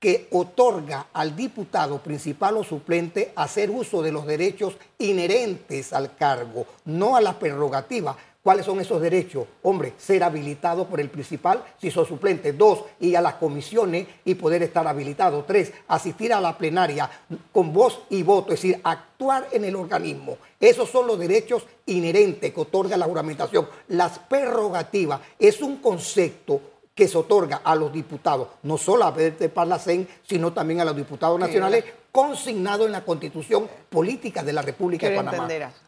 que 0.00 0.28
otorga 0.30 1.08
al 1.12 1.36
diputado 1.36 1.98
principal 1.98 2.56
o 2.56 2.64
suplente 2.64 3.32
hacer 3.36 3.70
uso 3.70 4.00
de 4.00 4.10
los 4.10 4.26
derechos 4.26 4.78
inherentes 4.98 5.92
al 5.92 6.16
cargo, 6.16 6.64
no 6.86 7.16
a 7.16 7.20
la 7.20 7.38
prerrogativa. 7.38 8.16
¿Cuáles 8.42 8.64
son 8.64 8.80
esos 8.80 9.02
derechos? 9.02 9.46
Hombre, 9.62 9.92
ser 9.98 10.22
habilitado 10.22 10.86
por 10.86 10.98
el 10.98 11.10
principal 11.10 11.62
si 11.78 11.90
sos 11.90 12.08
suplente. 12.08 12.54
Dos, 12.54 12.84
ir 13.00 13.16
a 13.18 13.20
las 13.20 13.34
comisiones 13.34 14.06
y 14.24 14.34
poder 14.34 14.62
estar 14.62 14.86
habilitado. 14.88 15.44
Tres, 15.44 15.72
asistir 15.88 16.32
a 16.32 16.40
la 16.40 16.56
plenaria 16.56 17.10
con 17.52 17.72
voz 17.72 18.00
y 18.08 18.22
voto, 18.22 18.54
es 18.54 18.62
decir, 18.62 18.80
actuar 18.82 19.46
en 19.52 19.64
el 19.66 19.76
organismo. 19.76 20.38
Esos 20.58 20.88
son 20.88 21.06
los 21.06 21.18
derechos 21.18 21.66
inherentes 21.84 22.54
que 22.54 22.60
otorga 22.60 22.96
la 22.96 23.04
juramentación. 23.04 23.68
Las 23.88 24.18
prerrogativas 24.18 25.20
es 25.38 25.60
un 25.60 25.76
concepto 25.76 26.62
que 26.94 27.08
se 27.08 27.18
otorga 27.18 27.60
a 27.62 27.74
los 27.74 27.92
diputados, 27.92 28.48
no 28.62 28.78
solo 28.78 29.04
a 29.04 29.12
de 29.12 29.48
Parlacén, 29.48 30.08
sino 30.26 30.52
también 30.52 30.80
a 30.80 30.84
los 30.84 30.96
diputados 30.96 31.38
nacionales, 31.38 31.84
consignado 32.10 32.86
en 32.86 32.92
la 32.92 33.04
Constitución 33.04 33.68
Política 33.88 34.42
de 34.42 34.52
la 34.52 34.62
República 34.62 35.08
de 35.08 35.16
Panamá. 35.16 35.36
entender 35.36 35.62
eso. 35.62 35.78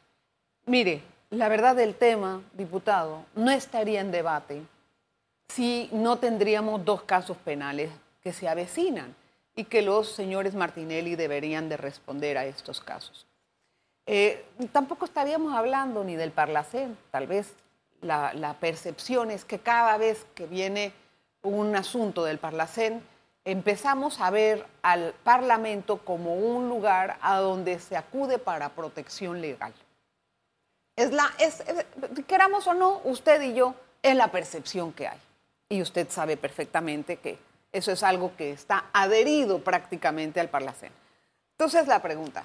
Mire, 0.66 1.02
la 1.32 1.48
verdad 1.48 1.74
del 1.74 1.94
tema, 1.94 2.42
diputado, 2.52 3.24
no 3.34 3.50
estaría 3.50 4.02
en 4.02 4.12
debate 4.12 4.62
si 5.48 5.88
no 5.90 6.18
tendríamos 6.18 6.84
dos 6.84 7.02
casos 7.04 7.38
penales 7.38 7.90
que 8.22 8.34
se 8.34 8.48
avecinan 8.48 9.14
y 9.56 9.64
que 9.64 9.80
los 9.80 10.12
señores 10.12 10.54
Martinelli 10.54 11.16
deberían 11.16 11.70
de 11.70 11.78
responder 11.78 12.36
a 12.36 12.44
estos 12.44 12.82
casos. 12.82 13.26
Eh, 14.04 14.44
tampoco 14.72 15.06
estaríamos 15.06 15.54
hablando 15.54 16.04
ni 16.04 16.16
del 16.16 16.32
Parlacén, 16.32 16.98
tal 17.10 17.26
vez 17.26 17.54
la, 18.02 18.34
la 18.34 18.54
percepción 18.54 19.30
es 19.30 19.46
que 19.46 19.58
cada 19.58 19.96
vez 19.96 20.26
que 20.34 20.46
viene 20.46 20.92
un 21.42 21.74
asunto 21.74 22.24
del 22.24 22.38
Parlacén, 22.38 23.02
empezamos 23.46 24.20
a 24.20 24.28
ver 24.30 24.66
al 24.82 25.14
Parlamento 25.24 25.98
como 25.98 26.34
un 26.34 26.68
lugar 26.68 27.16
a 27.22 27.38
donde 27.38 27.78
se 27.78 27.96
acude 27.96 28.38
para 28.38 28.68
protección 28.70 29.40
legal. 29.40 29.72
Es 30.96 31.12
la, 31.12 31.30
es, 31.38 31.62
queramos 32.26 32.66
o 32.66 32.74
no, 32.74 33.00
usted 33.04 33.40
y 33.42 33.54
yo, 33.54 33.74
es 34.02 34.14
la 34.14 34.30
percepción 34.30 34.92
que 34.92 35.08
hay. 35.08 35.18
Y 35.68 35.80
usted 35.80 36.08
sabe 36.10 36.36
perfectamente 36.36 37.16
que 37.16 37.38
eso 37.72 37.92
es 37.92 38.02
algo 38.02 38.32
que 38.36 38.52
está 38.52 38.84
adherido 38.92 39.60
prácticamente 39.60 40.40
al 40.40 40.50
Parlacén. 40.50 40.92
Entonces 41.52 41.86
la 41.86 42.02
pregunta, 42.02 42.44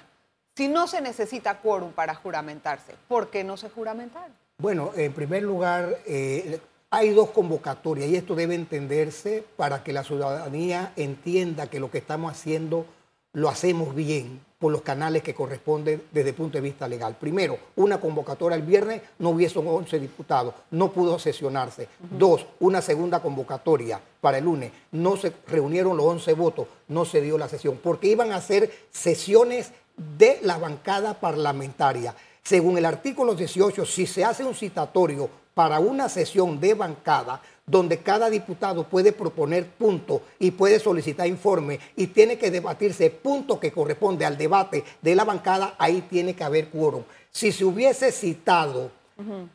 si 0.56 0.68
no 0.68 0.86
se 0.86 1.00
necesita 1.00 1.58
quórum 1.58 1.92
para 1.92 2.14
juramentarse, 2.14 2.94
¿por 3.06 3.28
qué 3.28 3.44
no 3.44 3.56
se 3.56 3.68
juramentaron? 3.68 4.34
Bueno, 4.56 4.92
en 4.96 5.12
primer 5.12 5.42
lugar, 5.42 5.98
eh, 6.06 6.60
hay 6.90 7.10
dos 7.10 7.30
convocatorias 7.30 8.08
y 8.08 8.16
esto 8.16 8.34
debe 8.34 8.54
entenderse 8.54 9.44
para 9.56 9.84
que 9.84 9.92
la 9.92 10.04
ciudadanía 10.04 10.92
entienda 10.96 11.68
que 11.68 11.80
lo 11.80 11.90
que 11.90 11.98
estamos 11.98 12.32
haciendo 12.32 12.86
lo 13.32 13.48
hacemos 13.50 13.94
bien 13.94 14.40
por 14.58 14.72
los 14.72 14.82
canales 14.82 15.22
que 15.22 15.34
corresponden 15.34 16.02
desde 16.10 16.30
el 16.30 16.34
punto 16.34 16.58
de 16.58 16.62
vista 16.62 16.88
legal. 16.88 17.16
Primero, 17.18 17.58
una 17.76 18.00
convocatoria 18.00 18.56
el 18.56 18.62
viernes, 18.62 19.02
no 19.18 19.30
hubiese 19.30 19.58
11 19.58 20.00
diputados, 20.00 20.54
no 20.72 20.92
pudo 20.92 21.18
sesionarse. 21.18 21.88
Dos, 22.10 22.44
una 22.58 22.82
segunda 22.82 23.20
convocatoria 23.20 24.00
para 24.20 24.38
el 24.38 24.44
lunes, 24.44 24.72
no 24.92 25.16
se 25.16 25.32
reunieron 25.46 25.96
los 25.96 26.06
11 26.06 26.32
votos, 26.34 26.66
no 26.88 27.04
se 27.04 27.20
dio 27.20 27.38
la 27.38 27.48
sesión, 27.48 27.78
porque 27.82 28.08
iban 28.08 28.32
a 28.32 28.40
ser 28.40 28.72
sesiones 28.90 29.70
de 29.96 30.40
la 30.42 30.58
bancada 30.58 31.14
parlamentaria. 31.14 32.14
Según 32.42 32.78
el 32.78 32.84
artículo 32.84 33.34
18, 33.34 33.86
si 33.86 34.06
se 34.06 34.24
hace 34.24 34.44
un 34.44 34.54
citatorio 34.54 35.28
para 35.54 35.80
una 35.80 36.08
sesión 36.08 36.58
de 36.58 36.74
bancada, 36.74 37.42
donde 37.68 37.98
cada 37.98 38.30
diputado 38.30 38.84
puede 38.84 39.12
proponer 39.12 39.66
puntos 39.66 40.22
y 40.38 40.50
puede 40.50 40.80
solicitar 40.80 41.26
informe 41.26 41.78
y 41.96 42.08
tiene 42.08 42.38
que 42.38 42.50
debatirse 42.50 43.10
punto 43.10 43.60
que 43.60 43.72
corresponde 43.72 44.24
al 44.24 44.36
debate 44.36 44.84
de 45.00 45.14
la 45.14 45.24
bancada, 45.24 45.74
ahí 45.78 46.04
tiene 46.10 46.34
que 46.34 46.44
haber 46.44 46.68
quórum. 46.68 47.04
Si 47.30 47.52
se 47.52 47.64
hubiese 47.64 48.10
citado 48.10 48.90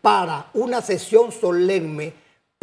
para 0.01 0.49
una 0.53 0.81
sesión 0.81 1.31
solemne 1.31 2.13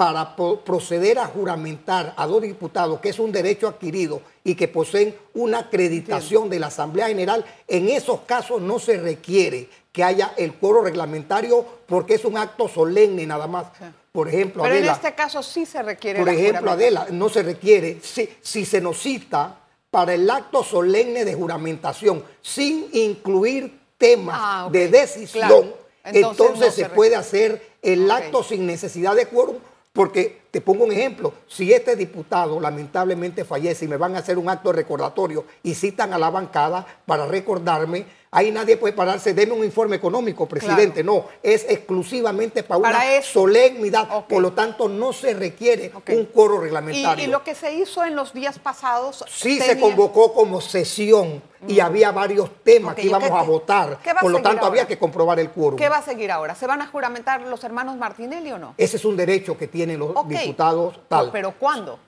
para 0.00 0.34
proceder 0.34 1.18
a 1.18 1.26
juramentar 1.26 2.14
a 2.16 2.26
dos 2.26 2.40
diputados, 2.40 3.00
que 3.00 3.10
es 3.10 3.18
un 3.18 3.30
derecho 3.30 3.68
adquirido 3.68 4.22
y 4.42 4.54
que 4.54 4.66
poseen 4.66 5.14
una 5.34 5.58
acreditación 5.58 6.48
de 6.48 6.58
la 6.58 6.68
Asamblea 6.68 7.08
General, 7.08 7.44
en 7.68 7.90
esos 7.90 8.20
casos 8.22 8.62
no 8.62 8.78
se 8.78 8.96
requiere 8.96 9.68
que 9.92 10.02
haya 10.02 10.32
el 10.38 10.54
coro 10.54 10.80
reglamentario 10.80 11.66
porque 11.86 12.14
es 12.14 12.24
un 12.24 12.38
acto 12.38 12.66
solemne 12.66 13.26
nada 13.26 13.46
más. 13.46 13.66
Por 14.10 14.28
ejemplo, 14.28 14.62
Pero 14.62 14.76
en 14.76 14.86
este 14.86 15.14
caso 15.14 15.42
sí 15.42 15.66
se 15.66 15.82
requiere. 15.82 16.20
Por 16.20 16.30
ejemplo, 16.30 16.70
Adela, 16.70 17.08
no 17.10 17.28
se 17.28 17.42
requiere. 17.42 17.98
Si, 18.02 18.26
si 18.40 18.64
se 18.64 18.80
nos 18.80 18.98
cita 19.02 19.54
para 19.90 20.14
el 20.14 20.30
acto 20.30 20.64
solemne 20.64 21.26
de 21.26 21.34
juramentación 21.34 22.24
sin 22.40 22.88
incluir 22.94 23.78
temas 23.98 24.38
ah, 24.40 24.68
de 24.72 24.88
decisión, 24.88 25.74
entonces, 26.04 26.74
se, 26.74 26.88
puede 26.88 27.16
hacer 27.16 27.68
el 27.82 28.10
acto 28.10 28.42
sin 28.42 28.64
necesidad 28.66 29.14
de 29.14 29.26
quórum 29.26 29.56
porque 29.92 30.42
te 30.50 30.60
pongo 30.60 30.84
un 30.84 30.92
ejemplo, 30.92 31.32
si 31.48 31.72
este 31.72 31.96
diputado 31.96 32.60
lamentablemente 32.60 33.44
fallece 33.44 33.84
y 33.84 33.88
me 33.88 33.96
van 33.96 34.14
a 34.14 34.18
hacer 34.18 34.38
un 34.38 34.48
acto 34.48 34.72
recordatorio 34.72 35.44
y 35.62 35.74
citan 35.74 36.12
a 36.12 36.18
la 36.18 36.30
bancada 36.30 36.86
para 37.06 37.26
recordarme, 37.26 38.06
ahí 38.30 38.50
nadie 38.50 38.76
puede 38.76 38.92
pararse, 38.92 39.34
deme 39.34 39.52
un 39.52 39.64
informe 39.64 39.96
económico, 39.96 40.46
presidente. 40.46 41.02
No, 41.02 41.26
es 41.42 41.66
exclusivamente 41.68 42.62
para, 42.62 42.78
una 42.78 43.22
solemnidad. 43.22 44.26
Por 44.26 44.42
lo 44.42 44.52
tanto, 44.52 44.88
no 44.88 45.12
se 45.12 45.34
requiere 45.34 45.92
un 46.08 46.26
coro 46.26 46.60
reglamentario. 46.60 47.24
¿Y, 47.24 47.28
lo 47.28 47.42
que 47.42 47.54
se 47.54 47.72
hizo 47.72 48.04
en 48.04 48.16
los 48.16 48.32
días 48.32 48.58
pasados? 48.58 49.24
Sí 49.28 49.58
se 49.58 49.78
convocó 49.78 50.32
como 50.32 50.60
sesión 50.60 51.42
y 51.66 51.74
mm. 51.74 51.80
había 51.80 52.12
varios 52.12 52.50
temas 52.62 52.94
que 52.94 53.06
íbamos 53.06 53.30
a 53.30 53.42
votar. 53.42 53.98
Por 54.20 54.30
lo 54.30 54.40
tanto, 54.42 54.66
había 54.66 54.86
que 54.86 54.98
comprobar 54.98 55.40
el 55.40 55.50
quórum. 55.50 55.78
¿Qué 55.78 55.88
va 55.88 55.98
a 55.98 56.02
seguir 56.02 56.30
ahora? 56.30 56.54
¿Se 56.54 56.66
van 56.66 56.82
a 56.82 56.86
juramentar 56.86 57.42
los 57.42 57.62
hermanos 57.64 57.96
Martinelli 57.96 58.52
o 58.52 58.58
no? 58.58 58.74
Ese 58.76 58.96
es 58.96 59.04
un 59.04 59.16
derecho 59.16 59.56
que 59.56 59.66
tienen 59.66 59.98
los 59.98 60.14
diputados. 60.28 61.00
Tal. 61.08 61.30
¿Pero 61.32 61.54
cuándo? 61.58 61.98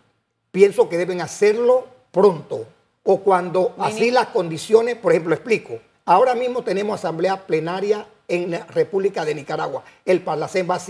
Pienso 0.50 0.88
que 0.88 0.98
deben 0.98 1.20
hacerlo 1.20 1.86
pronto 2.10 2.66
o 3.04 3.20
cuando 3.20 3.74
así 3.78 4.10
las 4.10 4.28
condiciones, 4.28 4.96
por 4.96 5.12
ejemplo, 5.12 5.34
explico 5.34 5.80
Ahora 6.04 6.34
mismo 6.34 6.62
tenemos 6.62 6.98
asamblea 6.98 7.46
plenaria 7.46 8.06
en 8.28 8.50
la 8.50 8.66
República 8.66 9.24
de 9.24 9.34
Nicaragua. 9.34 9.84
El 10.04 10.22
Parlacén 10.22 10.68
va 10.68 10.76
a 10.76 10.82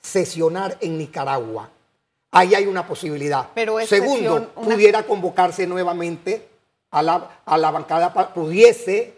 sesionar 0.00 0.76
en 0.80 0.98
Nicaragua. 0.98 1.70
Ahí 2.30 2.54
hay 2.54 2.66
una 2.66 2.86
posibilidad. 2.86 3.48
Pero 3.54 3.80
Segundo, 3.86 4.48
pudiera 4.54 5.02
convocarse 5.02 5.66
nuevamente 5.66 6.48
a 6.92 7.02
la, 7.02 7.40
a 7.44 7.58
la 7.58 7.70
bancada, 7.70 8.12
pudiese, 8.32 9.14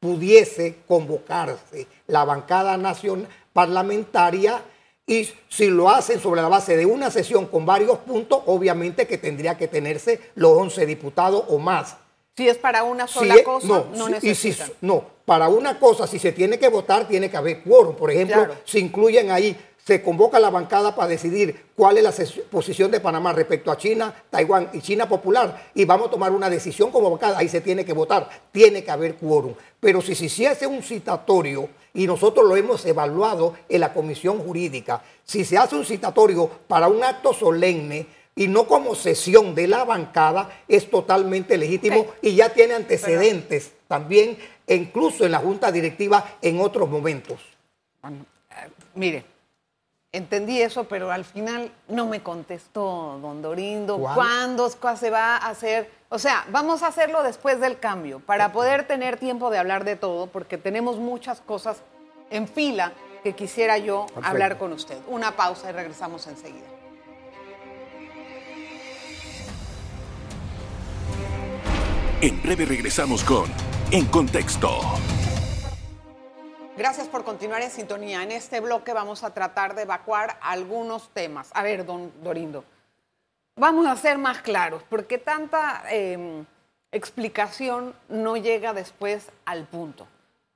pudiese 0.00 0.78
convocarse 0.86 1.86
la 2.06 2.24
bancada 2.24 2.76
nacional 2.76 3.28
parlamentaria 3.52 4.62
y 5.06 5.28
si 5.48 5.68
lo 5.68 5.90
hacen 5.90 6.18
sobre 6.18 6.42
la 6.42 6.48
base 6.48 6.76
de 6.76 6.86
una 6.86 7.10
sesión 7.10 7.46
con 7.46 7.64
varios 7.66 7.98
puntos, 7.98 8.42
obviamente 8.46 9.06
que 9.06 9.18
tendría 9.18 9.56
que 9.56 9.68
tenerse 9.68 10.20
los 10.34 10.52
11 10.52 10.86
diputados 10.86 11.44
o 11.48 11.58
más. 11.58 11.96
Si 12.36 12.48
es 12.48 12.58
para 12.58 12.82
una 12.82 13.06
sola 13.06 13.36
cosa, 13.44 13.66
no, 13.66 13.86
no 13.94 14.08
necesitan. 14.08 14.68
no, 14.80 15.04
para 15.24 15.48
una 15.48 15.78
cosa, 15.78 16.06
si 16.08 16.18
se 16.18 16.32
tiene 16.32 16.58
que 16.58 16.68
votar, 16.68 17.06
tiene 17.06 17.30
que 17.30 17.36
haber 17.36 17.62
quórum. 17.62 17.94
Por 17.94 18.10
ejemplo, 18.10 18.48
se 18.64 18.80
incluyen 18.80 19.30
ahí, 19.30 19.56
se 19.86 20.02
convoca 20.02 20.40
la 20.40 20.50
bancada 20.50 20.96
para 20.96 21.08
decidir 21.08 21.66
cuál 21.76 21.98
es 21.98 22.02
la 22.02 22.12
posición 22.50 22.90
de 22.90 22.98
Panamá 22.98 23.32
respecto 23.32 23.70
a 23.70 23.76
China, 23.76 24.12
Taiwán 24.30 24.68
y 24.72 24.80
China 24.80 25.08
Popular, 25.08 25.70
y 25.74 25.84
vamos 25.84 26.08
a 26.08 26.10
tomar 26.10 26.32
una 26.32 26.50
decisión 26.50 26.90
como 26.90 27.08
bancada, 27.08 27.38
ahí 27.38 27.48
se 27.48 27.60
tiene 27.60 27.84
que 27.84 27.92
votar, 27.92 28.28
tiene 28.50 28.82
que 28.82 28.90
haber 28.90 29.14
quórum. 29.14 29.54
Pero 29.78 30.02
si 30.02 30.16
se 30.16 30.24
hiciese 30.24 30.66
un 30.66 30.82
citatorio, 30.82 31.68
y 31.96 32.08
nosotros 32.08 32.48
lo 32.48 32.56
hemos 32.56 32.84
evaluado 32.84 33.54
en 33.68 33.80
la 33.80 33.92
comisión 33.92 34.40
jurídica, 34.40 35.02
si 35.22 35.44
se 35.44 35.56
hace 35.56 35.76
un 35.76 35.84
citatorio 35.84 36.50
para 36.66 36.88
un 36.88 37.04
acto 37.04 37.32
solemne, 37.32 38.23
y 38.36 38.48
no 38.48 38.66
como 38.66 38.94
sesión 38.94 39.54
de 39.54 39.68
la 39.68 39.84
bancada 39.84 40.50
es 40.68 40.90
totalmente 40.90 41.56
legítimo 41.56 42.06
y 42.20 42.34
ya 42.34 42.48
tiene 42.50 42.74
antecedentes 42.74 43.72
también, 43.86 44.38
incluso 44.66 45.24
en 45.24 45.32
la 45.32 45.38
junta 45.38 45.70
directiva 45.70 46.36
en 46.42 46.60
otros 46.60 46.88
momentos. 46.88 47.40
Eh, 48.04 48.70
mire, 48.94 49.24
entendí 50.10 50.60
eso, 50.60 50.84
pero 50.84 51.12
al 51.12 51.24
final 51.24 51.70
no 51.88 52.06
me 52.06 52.22
contestó 52.22 53.18
don 53.22 53.40
Dorindo 53.40 53.98
cuándo 53.98 54.68
se 54.68 55.10
va 55.10 55.36
a 55.36 55.48
hacer. 55.48 55.90
O 56.08 56.18
sea, 56.18 56.44
vamos 56.50 56.82
a 56.82 56.88
hacerlo 56.88 57.22
después 57.22 57.60
del 57.60 57.78
cambio 57.78 58.20
para 58.20 58.52
poder 58.52 58.86
tener 58.86 59.16
tiempo 59.18 59.50
de 59.50 59.58
hablar 59.58 59.84
de 59.84 59.96
todo, 59.96 60.26
porque 60.26 60.58
tenemos 60.58 60.98
muchas 60.98 61.40
cosas 61.40 61.82
en 62.30 62.48
fila 62.48 62.92
que 63.22 63.34
quisiera 63.34 63.78
yo 63.78 64.06
hablar 64.22 64.58
con 64.58 64.72
usted. 64.72 64.98
Una 65.06 65.36
pausa 65.36 65.70
y 65.70 65.72
regresamos 65.72 66.26
enseguida. 66.26 66.73
En 72.20 72.40
breve 72.42 72.64
regresamos 72.64 73.24
con 73.24 73.44
En 73.90 74.06
Contexto. 74.06 74.68
Gracias 76.76 77.08
por 77.08 77.24
continuar 77.24 77.62
en 77.62 77.70
sintonía. 77.70 78.22
En 78.22 78.30
este 78.30 78.60
bloque 78.60 78.92
vamos 78.92 79.24
a 79.24 79.34
tratar 79.34 79.74
de 79.74 79.82
evacuar 79.82 80.38
algunos 80.40 81.10
temas. 81.10 81.50
A 81.54 81.62
ver, 81.62 81.84
don 81.84 82.12
Dorindo, 82.22 82.64
vamos 83.56 83.86
a 83.86 83.96
ser 83.96 84.18
más 84.18 84.38
claros, 84.38 84.82
porque 84.88 85.18
tanta 85.18 85.82
em, 85.90 86.46
explicación 86.92 87.94
no 88.08 88.36
llega 88.36 88.72
después 88.72 89.30
al 89.44 89.66
punto. 89.66 90.06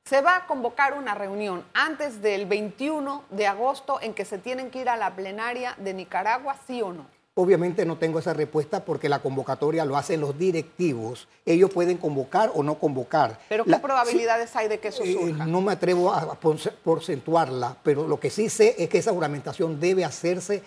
Se 0.05 0.23
va 0.23 0.37
a 0.37 0.47
convocar 0.47 0.95
una 0.95 1.15
reunión 1.15 1.65
antes 1.75 2.23
del 2.23 2.47
21 2.47 3.25
de 3.31 3.47
agosto 3.47 4.01
en 4.01 4.15
que 4.15 4.25
se 4.25 4.39
tienen 4.39 4.71
que 4.71 4.81
ir 4.81 4.89
a 4.89 4.97
la 4.97 5.15
plenaria 5.15 5.75
de 5.79 5.93
Nicaragua, 5.93 6.57
sí 6.67 6.81
o 6.83 6.93
no. 6.93 7.18
Obviamente 7.41 7.87
no 7.87 7.97
tengo 7.97 8.19
esa 8.19 8.35
respuesta 8.35 8.85
porque 8.85 9.09
la 9.09 9.21
convocatoria 9.21 9.85
lo 9.85 9.97
hacen 9.97 10.21
los 10.21 10.37
directivos. 10.37 11.29
Ellos 11.47 11.71
pueden 11.71 11.97
convocar 11.97 12.51
o 12.53 12.65
no 12.65 12.81
convocar. 12.81 13.39
¿Pero 13.49 13.65
qué 13.65 13.77
probabilidades 13.77 14.57
hay 14.57 14.67
de 14.67 14.81
que 14.81 14.89
eso 14.89 15.05
eh, 15.05 15.13
surja? 15.13 15.47
no 15.47 15.61
me 15.61 15.71
atrevo 15.71 16.13
a 16.13 16.37
porcentuarla, 16.83 17.77
pero 17.85 18.09
lo 18.09 18.19
que 18.19 18.29
sí 18.29 18.51
sé 18.51 18.75
es 18.77 18.89
que 18.89 18.99
esa 18.99 19.13
juramentación 19.13 19.79
debe 19.79 20.05
hacerse, 20.05 20.65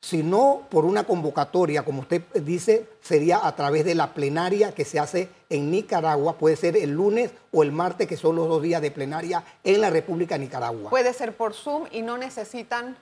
si 0.00 0.22
no 0.22 0.62
por 0.70 0.84
una 0.84 1.02
convocatoria, 1.02 1.84
como 1.84 2.02
usted 2.02 2.22
dice, 2.34 2.86
sería 3.00 3.44
a 3.44 3.56
través 3.56 3.84
de 3.84 3.96
la 3.96 4.14
plenaria 4.14 4.70
que 4.70 4.84
se 4.84 5.00
hace 5.00 5.28
en 5.48 5.72
Nicaragua. 5.72 6.38
Puede 6.38 6.54
ser 6.54 6.76
el 6.76 6.90
lunes 6.90 7.32
o 7.50 7.64
el 7.64 7.72
martes, 7.72 8.06
que 8.06 8.16
son 8.16 8.36
los 8.36 8.46
dos 8.46 8.62
días 8.62 8.80
de 8.80 8.92
plenaria 8.92 9.42
en 9.64 9.80
la 9.80 9.90
República 9.90 10.36
de 10.36 10.44
Nicaragua. 10.44 10.88
Puede 10.88 11.12
ser 11.14 11.36
por 11.36 11.52
Zoom 11.52 11.86
y 11.90 12.02
no 12.02 12.16
necesitan 12.16 12.96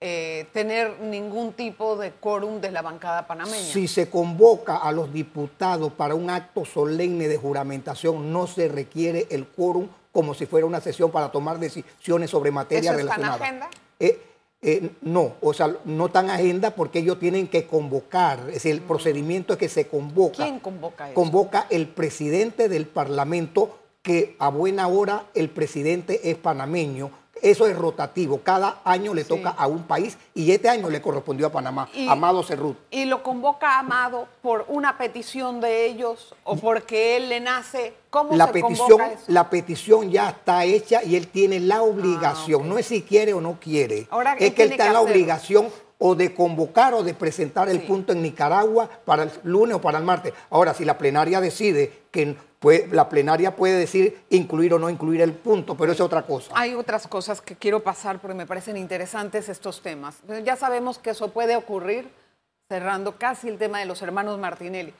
eh, 0.00 0.46
tener 0.52 1.00
ningún 1.00 1.54
tipo 1.54 1.96
de 1.96 2.12
quórum 2.12 2.60
de 2.60 2.70
la 2.70 2.82
bancada 2.82 3.26
panameña. 3.26 3.64
Si 3.64 3.88
se 3.88 4.10
convoca 4.10 4.76
a 4.76 4.92
los 4.92 5.12
diputados 5.12 5.92
para 5.92 6.14
un 6.14 6.28
acto 6.28 6.64
solemne 6.64 7.28
de 7.28 7.38
juramentación, 7.38 8.32
no 8.32 8.46
se 8.46 8.68
requiere 8.68 9.26
el 9.30 9.46
quórum 9.46 9.88
como 10.12 10.34
si 10.34 10.46
fuera 10.46 10.66
una 10.66 10.80
sesión 10.80 11.10
para 11.10 11.30
tomar 11.30 11.58
decisiones 11.58 12.30
sobre 12.30 12.50
materia 12.50 12.90
¿Eso 12.90 12.98
relacionada. 12.98 13.34
Está 13.34 13.48
en 13.48 13.54
agenda? 13.62 13.70
Eh, 14.00 14.22
eh, 14.62 14.90
no, 15.02 15.34
o 15.40 15.54
sea, 15.54 15.76
no 15.84 16.08
tan 16.08 16.30
agenda 16.30 16.70
porque 16.74 16.98
ellos 17.00 17.18
tienen 17.18 17.46
que 17.46 17.66
convocar, 17.66 18.40
es 18.48 18.54
decir, 18.54 18.72
el 18.72 18.82
procedimiento 18.82 19.52
es 19.52 19.58
que 19.58 19.68
se 19.68 19.86
convoca. 19.86 20.44
¿Quién 20.44 20.60
convoca 20.60 21.06
eso? 21.06 21.14
Convoca 21.14 21.66
el 21.70 21.88
presidente 21.88 22.68
del 22.68 22.86
Parlamento, 22.86 23.78
que 24.02 24.36
a 24.38 24.48
buena 24.48 24.88
hora 24.88 25.26
el 25.34 25.50
presidente 25.50 26.30
es 26.30 26.36
panameño, 26.36 27.10
eso 27.42 27.66
es 27.66 27.76
rotativo. 27.76 28.40
Cada 28.42 28.80
año 28.84 29.14
le 29.14 29.24
toca 29.24 29.50
a 29.50 29.66
un 29.66 29.84
país 29.84 30.16
y 30.34 30.50
este 30.50 30.68
año 30.68 30.88
le 30.90 31.00
correspondió 31.02 31.46
a 31.46 31.50
Panamá, 31.52 31.88
Amado 32.08 32.42
Cerrut. 32.42 32.76
¿Y 32.90 33.04
lo 33.04 33.22
convoca 33.22 33.78
Amado 33.78 34.26
por 34.42 34.64
una 34.68 34.98
petición 34.98 35.60
de 35.60 35.86
ellos 35.86 36.34
o 36.44 36.56
porque 36.56 37.16
él 37.16 37.28
le 37.28 37.40
nace? 37.40 37.94
¿Cómo 38.10 38.34
la 38.34 38.46
se 38.46 38.52
petición, 38.54 38.88
convoca 38.88 39.12
eso? 39.12 39.24
La 39.28 39.50
petición 39.50 40.10
ya 40.10 40.30
está 40.30 40.64
hecha 40.64 41.02
y 41.04 41.16
él 41.16 41.28
tiene 41.28 41.60
la 41.60 41.82
obligación. 41.82 42.62
Ah, 42.62 42.64
ok. 42.64 42.70
No 42.70 42.78
es 42.78 42.86
si 42.86 43.02
quiere 43.02 43.34
o 43.34 43.40
no 43.40 43.58
quiere. 43.60 44.06
Ahora, 44.10 44.36
¿qué 44.36 44.46
es 44.46 44.54
que 44.54 44.62
él 44.62 44.68
tiene 44.70 44.74
está 44.74 44.86
en 44.86 44.92
la 44.94 45.00
hacer? 45.00 45.10
obligación 45.12 45.68
o 45.98 46.14
de 46.14 46.34
convocar 46.34 46.94
o 46.94 47.02
de 47.02 47.14
presentar 47.14 47.68
el 47.68 47.80
Sí. 47.80 47.86
punto 47.86 48.12
en 48.12 48.22
Nicaragua 48.22 48.88
para 49.04 49.24
el 49.24 49.30
lunes 49.44 49.76
o 49.76 49.80
para 49.80 49.98
el 49.98 50.04
martes. 50.04 50.34
Ahora, 50.50 50.74
si 50.74 50.84
la 50.84 50.98
plenaria 50.98 51.40
decide 51.40 52.02
que 52.10 52.36
pues, 52.58 52.90
la 52.90 53.08
plenaria 53.08 53.54
puede 53.54 53.78
decir 53.78 54.22
incluir 54.30 54.74
o 54.74 54.78
no 54.78 54.90
incluir 54.90 55.20
el 55.20 55.32
punto, 55.32 55.76
pero 55.76 55.92
es 55.92 56.00
otra 56.00 56.22
cosa. 56.22 56.52
Hay 56.54 56.74
otras 56.74 57.06
cosas 57.06 57.40
que 57.40 57.54
quiero 57.54 57.80
pasar 57.80 58.18
porque 58.18 58.34
me 58.34 58.46
parecen 58.46 58.76
interesantes 58.76 59.48
estos 59.48 59.82
temas. 59.82 60.18
Ya 60.42 60.56
sabemos 60.56 60.98
que 60.98 61.10
eso 61.10 61.28
puede 61.28 61.54
ocurrir, 61.56 62.10
cerrando 62.68 63.16
casi 63.18 63.48
el 63.48 63.58
tema 63.58 63.78
de 63.78 63.84
los 63.86 64.02
hermanos 64.02 64.38
Martinelli. 64.38 64.92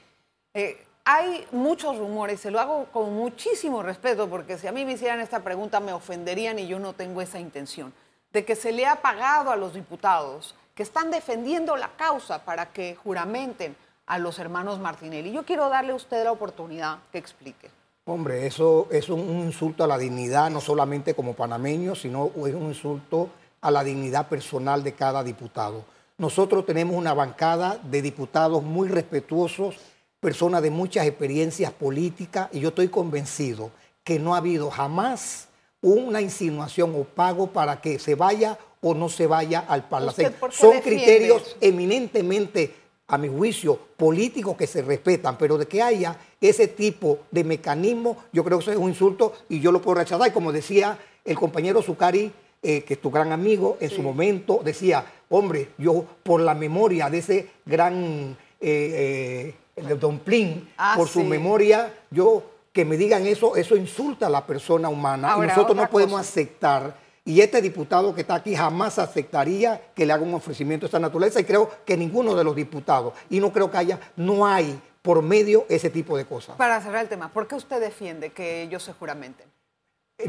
Eh, 0.54 0.82
hay 1.04 1.46
muchos 1.50 1.98
rumores, 1.98 2.40
se 2.40 2.50
lo 2.50 2.60
hago 2.60 2.86
con 2.92 3.14
muchísimo 3.14 3.82
respeto, 3.82 4.28
porque 4.28 4.58
si 4.58 4.66
a 4.66 4.72
mí 4.72 4.84
me 4.84 4.92
hicieran 4.92 5.20
esta 5.20 5.40
pregunta 5.42 5.80
me 5.80 5.92
ofenderían 5.92 6.58
y 6.58 6.66
yo 6.68 6.78
no 6.78 6.92
tengo 6.92 7.20
esa 7.22 7.38
intención, 7.40 7.92
de 8.32 8.44
que 8.44 8.54
se 8.54 8.70
le 8.72 8.86
ha 8.86 8.96
pagado 9.02 9.50
a 9.50 9.56
los 9.56 9.72
diputados 9.74 10.54
que 10.76 10.82
están 10.82 11.10
defendiendo 11.10 11.74
la 11.76 11.88
causa 11.96 12.44
para 12.44 12.66
que 12.66 12.96
juramenten 13.02 13.74
a 14.04 14.18
los 14.18 14.38
hermanos 14.38 14.78
Martinelli. 14.78 15.32
Yo 15.32 15.44
quiero 15.44 15.70
darle 15.70 15.92
a 15.92 15.96
usted 15.96 16.22
la 16.22 16.30
oportunidad 16.30 16.98
que 17.10 17.18
explique. 17.18 17.70
Hombre, 18.04 18.46
eso 18.46 18.86
es 18.92 19.08
un, 19.08 19.20
insulto 19.40 19.82
a 19.82 19.86
la 19.86 19.96
dignidad, 19.96 20.50
no 20.50 20.60
solamente 20.60 21.14
como 21.14 21.32
panameño, 21.32 21.94
sino 21.94 22.26
es 22.26 22.54
un 22.54 22.66
insulto 22.68 23.30
a 23.62 23.70
la 23.70 23.82
dignidad 23.82 24.28
personal 24.28 24.84
de 24.84 24.92
cada 24.92 25.24
diputado. 25.24 25.82
Nosotros 26.18 26.66
tenemos 26.66 26.94
una 26.94 27.14
bancada 27.14 27.78
de 27.82 28.02
diputados 28.02 28.62
muy 28.62 28.88
respetuosos, 28.88 29.78
personas 30.20 30.62
de 30.62 30.70
muchas 30.70 31.06
experiencias 31.06 31.72
políticas, 31.72 32.48
y 32.52 32.60
yo 32.60 32.68
estoy 32.68 32.88
convencido 32.88 33.70
que 34.04 34.18
no 34.18 34.34
ha 34.34 34.38
habido 34.38 34.70
jamás 34.70 35.48
una 35.80 36.20
insinuación 36.20 36.94
o 36.94 37.04
pago 37.04 37.48
para 37.48 37.80
que 37.80 37.98
se 37.98 38.14
vaya 38.14 38.58
o 38.88 38.94
no 38.94 39.08
se 39.08 39.26
vaya 39.26 39.64
al 39.66 39.88
Parlacén. 39.88 40.26
¿Usted 40.26 40.38
por 40.38 40.50
qué 40.50 40.56
Son 40.56 40.80
criterios 40.80 41.56
eminentemente, 41.60 42.72
a 43.08 43.18
mi 43.18 43.28
juicio, 43.28 43.76
políticos 43.96 44.56
que 44.56 44.68
se 44.68 44.80
respetan, 44.82 45.36
pero 45.36 45.58
de 45.58 45.66
que 45.66 45.82
haya 45.82 46.16
ese 46.40 46.68
tipo 46.68 47.18
de 47.32 47.42
mecanismo, 47.42 48.16
yo 48.32 48.44
creo 48.44 48.58
que 48.58 48.62
eso 48.62 48.72
es 48.72 48.78
un 48.78 48.88
insulto 48.88 49.32
y 49.48 49.58
yo 49.58 49.72
lo 49.72 49.82
puedo 49.82 49.96
rechazar. 49.96 50.28
Y 50.28 50.30
como 50.30 50.52
decía 50.52 50.98
el 51.24 51.34
compañero 51.36 51.82
Zucari, 51.82 52.30
eh, 52.62 52.82
que 52.82 52.94
es 52.94 53.00
tu 53.00 53.10
gran 53.10 53.32
amigo, 53.32 53.76
en 53.80 53.90
su 53.90 54.02
momento 54.02 54.60
decía, 54.64 55.04
hombre, 55.30 55.70
yo 55.78 56.04
por 56.22 56.40
la 56.40 56.54
memoria 56.54 57.10
de 57.10 57.18
ese 57.18 57.50
gran 57.64 58.36
eh, 58.60 59.52
eh, 59.74 59.94
Don 59.98 60.20
Plin, 60.20 60.68
Ah, 60.78 60.94
por 60.96 61.08
su 61.08 61.24
memoria, 61.24 61.92
yo 62.10 62.42
que 62.72 62.84
me 62.84 62.96
digan 62.96 63.26
eso, 63.26 63.56
eso 63.56 63.74
insulta 63.74 64.28
a 64.28 64.30
la 64.30 64.46
persona 64.46 64.88
humana. 64.88 65.32
Ahora, 65.32 65.46
y 65.46 65.48
nosotros 65.48 65.76
no 65.76 65.90
podemos 65.90 66.18
cosa. 66.18 66.30
aceptar. 66.30 67.05
Y 67.26 67.40
este 67.40 67.60
diputado 67.60 68.14
que 68.14 68.22
está 68.22 68.36
aquí 68.36 68.54
jamás 68.56 68.98
aceptaría 68.98 69.90
que 69.94 70.06
le 70.06 70.12
haga 70.12 70.22
un 70.22 70.32
ofrecimiento 70.32 70.84
de 70.84 70.86
esta 70.86 70.98
naturaleza 71.00 71.40
y 71.40 71.44
creo 71.44 71.68
que 71.84 71.96
ninguno 71.96 72.34
de 72.34 72.44
los 72.44 72.54
diputados. 72.56 73.12
Y 73.28 73.40
no 73.40 73.52
creo 73.52 73.70
que 73.70 73.76
haya, 73.76 74.00
no 74.16 74.46
hay 74.46 74.80
por 75.02 75.20
medio 75.22 75.66
ese 75.68 75.90
tipo 75.90 76.16
de 76.16 76.24
cosas. 76.24 76.56
Para 76.56 76.80
cerrar 76.80 77.02
el 77.02 77.08
tema, 77.08 77.28
¿por 77.32 77.46
qué 77.48 77.56
usted 77.56 77.80
defiende 77.80 78.30
que 78.30 78.62
ellos 78.62 78.82
se 78.84 78.92
juramenten? 78.92 79.46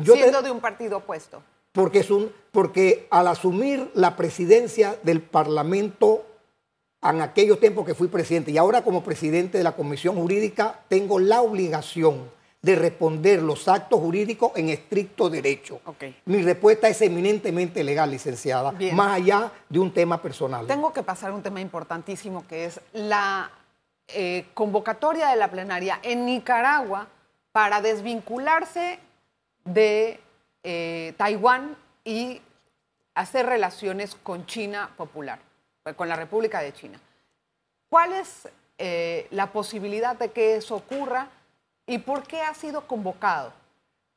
Yo 0.01 0.13
te- 0.13 0.19
siendo 0.21 0.41
de 0.41 0.51
un 0.51 0.59
partido 0.59 0.97
opuesto. 0.97 1.41
porque, 1.71 1.99
es 1.99 2.09
un, 2.09 2.31
porque 2.51 3.07
al 3.11 3.27
asumir 3.27 3.89
la 3.93 4.15
presidencia 4.15 4.97
del 5.03 5.21
Parlamento 5.21 6.25
en 7.03 7.21
aquellos 7.21 7.59
tiempos 7.59 7.85
que 7.85 7.93
fui 7.93 8.07
presidente 8.07 8.49
y 8.51 8.57
ahora 8.57 8.83
como 8.83 9.03
presidente 9.03 9.59
de 9.59 9.63
la 9.63 9.75
Comisión 9.75 10.15
Jurídica, 10.15 10.79
tengo 10.87 11.19
la 11.19 11.41
obligación 11.41 12.29
de 12.61 12.75
responder 12.75 13.41
los 13.41 13.67
actos 13.67 13.99
jurídicos 13.99 14.51
en 14.55 14.69
estricto 14.69 15.29
derecho. 15.29 15.79
Mi 16.25 16.41
respuesta 16.41 16.87
es 16.87 17.01
eminentemente 17.01 17.83
legal, 17.83 18.09
licenciada, 18.09 18.71
Bien. 18.71 18.95
más 18.95 19.15
allá 19.15 19.51
de 19.69 19.79
un 19.79 19.93
tema 19.93 20.21
personal. 20.21 20.65
Tengo 20.67 20.91
que 20.91 21.03
pasar 21.03 21.31
a 21.31 21.33
un 21.33 21.43
tema 21.43 21.61
importantísimo 21.61 22.45
que 22.47 22.65
es 22.65 22.81
la 22.93 23.51
eh, 24.07 24.45
convocatoria 24.53 25.29
de 25.29 25.35
la 25.35 25.49
plenaria 25.49 25.99
en 26.01 26.25
Nicaragua 26.25 27.07
para 27.51 27.81
desvincularse 27.81 28.99
de 29.63 30.19
eh, 30.63 31.13
Taiwán 31.17 31.75
y 32.03 32.41
hacer 33.13 33.45
relaciones 33.45 34.15
con 34.15 34.45
China 34.45 34.91
popular, 34.97 35.39
eh, 35.85 35.93
con 35.93 36.09
la 36.09 36.15
República 36.15 36.61
de 36.61 36.73
China. 36.73 36.99
¿Cuál 37.89 38.13
es 38.13 38.47
eh, 38.77 39.27
la 39.31 39.51
posibilidad 39.51 40.15
de 40.15 40.29
que 40.29 40.55
eso 40.55 40.75
ocurra 40.75 41.29
y 41.87 41.97
por 41.99 42.23
qué 42.23 42.41
ha 42.41 42.53
sido 42.53 42.85
convocado? 42.85 43.51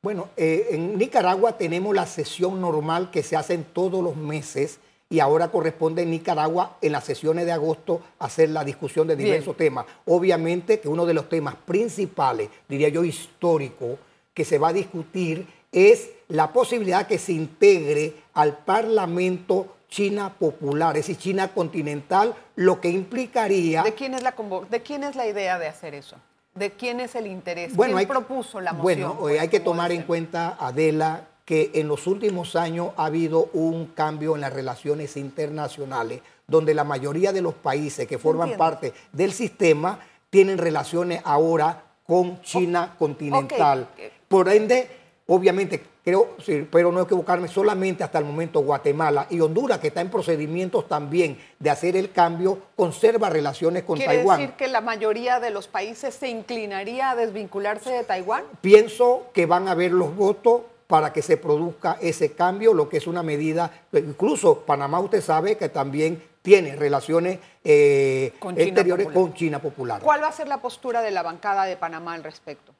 Bueno, 0.03 0.29
eh, 0.35 0.67
en 0.71 0.97
Nicaragua 0.97 1.57
tenemos 1.57 1.95
la 1.95 2.05
sesión 2.05 2.59
normal 2.59 3.09
que 3.11 3.23
se 3.23 3.35
hace 3.35 3.57
todos 3.57 4.03
los 4.03 4.15
meses 4.15 4.79
y 5.09 5.19
ahora 5.19 5.49
corresponde 5.49 6.03
en 6.03 6.11
Nicaragua 6.11 6.77
en 6.81 6.93
las 6.93 7.03
sesiones 7.03 7.45
de 7.45 7.51
agosto 7.51 8.01
hacer 8.19 8.49
la 8.49 8.63
discusión 8.63 9.07
de 9.07 9.15
Bien. 9.15 9.27
diversos 9.27 9.57
temas. 9.57 9.85
Obviamente 10.05 10.79
que 10.79 10.87
uno 10.87 11.05
de 11.05 11.13
los 11.13 11.29
temas 11.29 11.55
principales, 11.55 12.49
diría 12.67 12.89
yo 12.89 13.03
histórico, 13.03 13.97
que 14.33 14.45
se 14.45 14.57
va 14.57 14.69
a 14.69 14.73
discutir 14.73 15.45
es 15.71 16.09
la 16.29 16.51
posibilidad 16.51 17.07
que 17.07 17.17
se 17.17 17.33
integre 17.33 18.13
al 18.33 18.57
Parlamento 18.57 19.75
China 19.89 20.33
Popular, 20.33 20.95
es 20.95 21.07
decir, 21.07 21.21
China 21.21 21.49
continental, 21.49 22.33
lo 22.55 22.79
que 22.79 22.89
implicaría... 22.89 23.83
¿De 23.83 23.93
quién 23.93 24.13
es 24.13 24.23
la, 24.23 24.33
de 24.69 24.81
quién 24.81 25.03
es 25.03 25.15
la 25.15 25.27
idea 25.27 25.59
de 25.59 25.67
hacer 25.67 25.93
eso? 25.93 26.15
¿De 26.55 26.71
quién 26.71 26.99
es 26.99 27.15
el 27.15 27.27
interés? 27.27 27.75
Bueno, 27.75 27.91
¿Quién 27.91 27.99
hay, 27.99 28.05
propuso 28.05 28.59
la 28.59 28.73
moción? 28.73 28.83
Bueno, 28.83 29.19
pues, 29.19 29.35
eh, 29.35 29.39
hay 29.39 29.47
que 29.47 29.61
tomar 29.61 29.91
en 29.91 30.03
cuenta, 30.03 30.57
Adela, 30.59 31.27
que 31.45 31.71
en 31.75 31.87
los 31.87 32.07
últimos 32.07 32.55
años 32.55 32.91
ha 32.97 33.05
habido 33.05 33.49
un 33.53 33.87
cambio 33.87 34.35
en 34.35 34.41
las 34.41 34.53
relaciones 34.53 35.15
internacionales, 35.17 36.21
donde 36.47 36.73
la 36.73 36.83
mayoría 36.83 37.31
de 37.31 37.41
los 37.41 37.53
países 37.53 38.07
que 38.07 38.17
forman 38.17 38.49
Entiendo. 38.49 38.63
parte 38.63 38.93
del 39.13 39.31
sistema 39.31 39.99
tienen 40.29 40.57
relaciones 40.57 41.21
ahora 41.23 41.83
con 42.05 42.41
China 42.41 42.95
continental. 42.99 43.87
Por 44.27 44.49
ende, 44.49 44.89
obviamente, 45.27 45.81
creo, 46.03 46.35
espero 46.45 46.91
no 46.91 47.01
equivocarme, 47.01 47.47
solamente 47.47 48.03
hasta 48.03 48.19
el 48.19 48.25
momento 48.25 48.61
Guatemala 48.61 49.27
y 49.29 49.39
Honduras, 49.39 49.79
que 49.79 49.87
está 49.87 50.01
en 50.01 50.09
procedimientos 50.09 50.87
también 50.87 51.37
de 51.59 51.69
hacer 51.69 51.95
el 51.95 52.11
cambio, 52.11 52.57
conserva 52.75 53.29
relaciones 53.29 53.83
con 53.83 53.97
¿Quiere 53.97 54.17
Taiwán. 54.17 54.39
decir 54.39 54.55
que 54.55 54.67
la 54.67 54.81
mayoría 54.81 55.39
de 55.39 55.51
los 55.51 55.67
países 55.67 56.15
se 56.15 56.29
inclinaría 56.29 57.11
a 57.11 57.15
desvincularse 57.15 57.91
de 57.91 58.03
Taiwán? 58.03 58.43
Pienso 58.61 59.27
que 59.33 59.45
van 59.45 59.67
a 59.67 59.71
haber 59.71 59.91
los 59.91 60.15
votos 60.15 60.61
para 60.87 61.13
que 61.13 61.21
se 61.21 61.37
produzca 61.37 61.97
ese 62.01 62.33
cambio, 62.33 62.73
lo 62.73 62.89
que 62.89 62.97
es 62.97 63.07
una 63.07 63.23
medida, 63.23 63.71
incluso 63.93 64.59
Panamá 64.59 64.99
usted 64.99 65.21
sabe 65.21 65.55
que 65.55 65.69
también 65.69 66.21
tiene 66.41 66.75
relaciones 66.75 67.39
eh, 67.63 68.33
Con 68.39 68.59
exteriores 68.59 69.07
con 69.07 69.33
China 69.33 69.59
Popular. 69.59 70.01
¿Cuál 70.01 70.21
va 70.21 70.27
a 70.27 70.31
ser 70.33 70.49
la 70.49 70.57
postura 70.57 71.01
de 71.01 71.11
la 71.11 71.23
bancada 71.23 71.63
de 71.63 71.77
Panamá 71.77 72.13
al 72.13 72.23
respecto? 72.23 72.73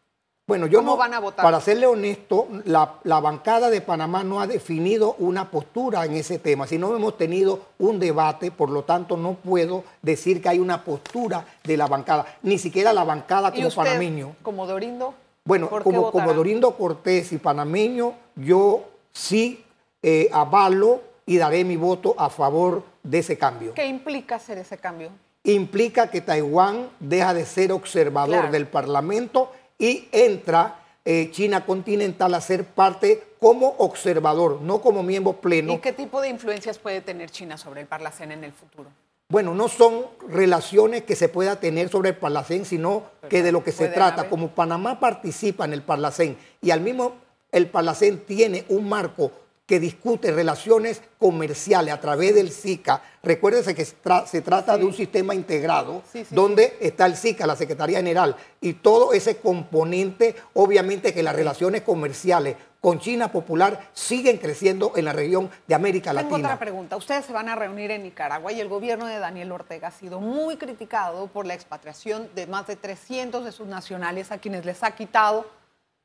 Bueno, 0.47 0.65
yo 0.67 0.79
¿Cómo 0.79 0.91
no, 0.93 0.97
van 0.97 1.13
a 1.13 1.19
votar? 1.19 1.43
para 1.43 1.61
serle 1.61 1.85
honesto, 1.85 2.47
la, 2.65 2.95
la 3.03 3.19
bancada 3.19 3.69
de 3.69 3.79
Panamá 3.79 4.23
no 4.23 4.41
ha 4.41 4.47
definido 4.47 5.15
una 5.19 5.49
postura 5.49 6.03
en 6.05 6.13
ese 6.15 6.39
tema, 6.39 6.67
sino 6.67 6.93
hemos 6.95 7.15
tenido 7.15 7.59
un 7.79 7.99
debate, 7.99 8.51
por 8.51 8.69
lo 8.69 8.83
tanto 8.83 9.15
no 9.15 9.35
puedo 9.35 9.83
decir 10.01 10.41
que 10.41 10.49
hay 10.49 10.59
una 10.59 10.83
postura 10.83 11.45
de 11.63 11.77
la 11.77 11.87
bancada, 11.87 12.25
ni 12.41 12.57
siquiera 12.57 12.91
la 12.91 13.03
bancada 13.03 13.49
¿Y 13.49 13.57
como 13.57 13.67
usted, 13.67 13.81
panameño. 13.83 14.35
como 14.41 14.65
Dorindo? 14.67 15.13
Bueno, 15.45 15.69
¿por 15.69 15.83
qué 15.83 15.89
como? 15.91 16.33
Dorindo 16.33 16.75
Cortés 16.75 17.31
y 17.31 17.37
panameño, 17.37 18.13
yo 18.35 18.83
sí 19.13 19.63
eh, 20.03 20.27
avalo 20.33 21.01
y 21.25 21.37
daré 21.37 21.63
mi 21.63 21.77
voto 21.77 22.15
a 22.17 22.29
favor 22.29 22.83
de 23.03 23.19
ese 23.19 23.37
cambio. 23.37 23.73
¿Qué 23.73 23.85
implica 23.85 24.35
hacer 24.35 24.57
ese 24.57 24.77
cambio? 24.77 25.09
Implica 25.43 26.07
que 26.11 26.21
Taiwán 26.21 26.89
deja 26.99 27.33
de 27.33 27.45
ser 27.45 27.71
observador 27.71 28.35
Claro. 28.35 28.51
del 28.51 28.67
Parlamento 28.67 29.51
y 29.81 30.07
entra 30.11 30.79
eh, 31.03 31.29
China 31.31 31.65
continental 31.65 32.35
a 32.35 32.39
ser 32.39 32.65
parte 32.65 33.23
como 33.39 33.69
observador, 33.79 34.61
no 34.61 34.79
como 34.79 35.01
miembro 35.01 35.33
pleno. 35.33 35.73
¿Y 35.73 35.79
qué 35.79 35.91
tipo 35.91 36.21
de 36.21 36.29
influencias 36.29 36.77
puede 36.77 37.01
tener 37.01 37.31
China 37.31 37.57
sobre 37.57 37.81
el 37.81 37.87
Parlacén 37.87 38.31
en 38.31 38.43
el 38.43 38.53
futuro? 38.53 38.91
Bueno, 39.29 39.55
no 39.55 39.67
son 39.69 40.05
relaciones 40.29 41.01
que 41.01 41.15
se 41.15 41.29
pueda 41.29 41.59
tener 41.59 41.89
sobre 41.89 42.09
el 42.09 42.17
Parlacén, 42.17 42.63
sino 42.65 43.05
que 43.27 43.41
de 43.41 43.51
lo 43.51 43.63
que 43.63 43.71
se 43.71 43.87
trata, 43.87 44.21
haber. 44.21 44.29
como 44.29 44.49
Panamá 44.49 44.99
participa 44.99 45.65
en 45.65 45.73
el 45.73 45.81
Parlacén 45.81 46.37
y 46.61 46.69
al 46.69 46.81
mismo 46.81 47.13
el 47.51 47.67
Parlacén 47.67 48.19
tiene 48.19 48.65
un 48.69 48.87
marco 48.87 49.31
que 49.71 49.79
discute 49.79 50.33
relaciones 50.33 51.01
comerciales 51.17 51.93
a 51.93 52.01
través 52.01 52.35
del 52.35 52.51
SICA. 52.51 53.01
Recuérdense 53.23 53.73
que 53.73 53.85
se 53.85 54.41
trata 54.41 54.77
de 54.77 54.83
un 54.83 54.91
sistema 54.91 55.33
integrado 55.33 56.03
donde 56.29 56.75
está 56.81 57.05
el 57.05 57.15
SICA, 57.15 57.47
la 57.47 57.55
Secretaría 57.55 57.99
General, 57.99 58.35
y 58.59 58.73
todo 58.73 59.13
ese 59.13 59.37
componente, 59.37 60.35
obviamente 60.55 61.13
que 61.13 61.23
las 61.23 61.33
relaciones 61.33 61.83
comerciales 61.83 62.57
con 62.81 62.99
China 62.99 63.31
Popular 63.31 63.87
siguen 63.93 64.39
creciendo 64.39 64.91
en 64.97 65.05
la 65.05 65.13
región 65.13 65.49
de 65.65 65.73
América 65.73 66.11
Latina. 66.11 66.35
Tengo 66.35 66.47
otra 66.47 66.59
pregunta. 66.59 66.97
Ustedes 66.97 67.23
se 67.23 67.31
van 67.31 67.47
a 67.47 67.55
reunir 67.55 67.91
en 67.91 68.03
Nicaragua 68.03 68.51
y 68.51 68.59
el 68.59 68.67
gobierno 68.67 69.05
de 69.05 69.19
Daniel 69.19 69.53
Ortega 69.53 69.87
ha 69.87 69.91
sido 69.91 70.19
muy 70.19 70.57
criticado 70.57 71.27
por 71.27 71.45
la 71.45 71.53
expatriación 71.53 72.27
de 72.35 72.45
más 72.45 72.67
de 72.67 72.75
300 72.75 73.45
de 73.45 73.53
sus 73.53 73.67
nacionales 73.67 74.33
a 74.33 74.37
quienes 74.37 74.65
les 74.65 74.83
ha 74.83 74.91
quitado 74.91 75.45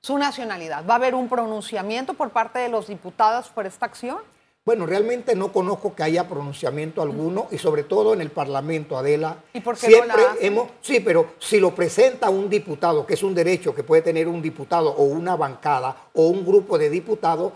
su 0.07 0.19
nacionalidad. 0.19 0.87
¿Va 0.89 0.95
a 0.95 0.97
haber 0.99 1.17
un 1.17 1.29
pronunciamiento 1.29 2.15
por 2.15 2.31
parte 2.31 2.61
de 2.61 2.69
los 2.69 2.87
diputados 2.87 3.49
por 3.49 3.67
esta 3.67 3.87
acción? 3.87 4.19
Bueno, 4.65 4.87
realmente 4.87 5.35
no 5.35 5.51
conozco 5.51 5.97
que 5.97 6.05
haya 6.05 6.29
pronunciamiento 6.29 7.03
alguno 7.03 7.49
y 7.51 7.59
sobre 7.59 7.83
todo 7.83 8.15
en 8.15 8.21
el 8.21 8.31
Parlamento, 8.31 8.97
Adela. 8.97 9.39
¿Y 9.53 9.59
por 9.59 9.77
qué 9.77 9.89
siempre 9.89 10.23
no 10.23 10.41
hemos, 10.41 10.71
sí, 10.81 11.01
pero 11.01 11.31
si 11.41 11.59
lo 11.59 11.75
presenta 11.75 12.31
un 12.31 12.49
diputado, 12.49 13.05
que 13.05 13.15
es 13.15 13.23
un 13.25 13.35
derecho 13.35 13.75
que 13.75 13.83
puede 13.83 14.03
tener 14.03 14.29
un 14.29 14.41
diputado 14.41 14.91
o 14.91 15.03
una 15.03 15.35
bancada 15.35 15.97
o 16.15 16.29
un 16.29 16.47
grupo 16.47 16.79
de 16.79 16.89
diputados, 16.89 17.53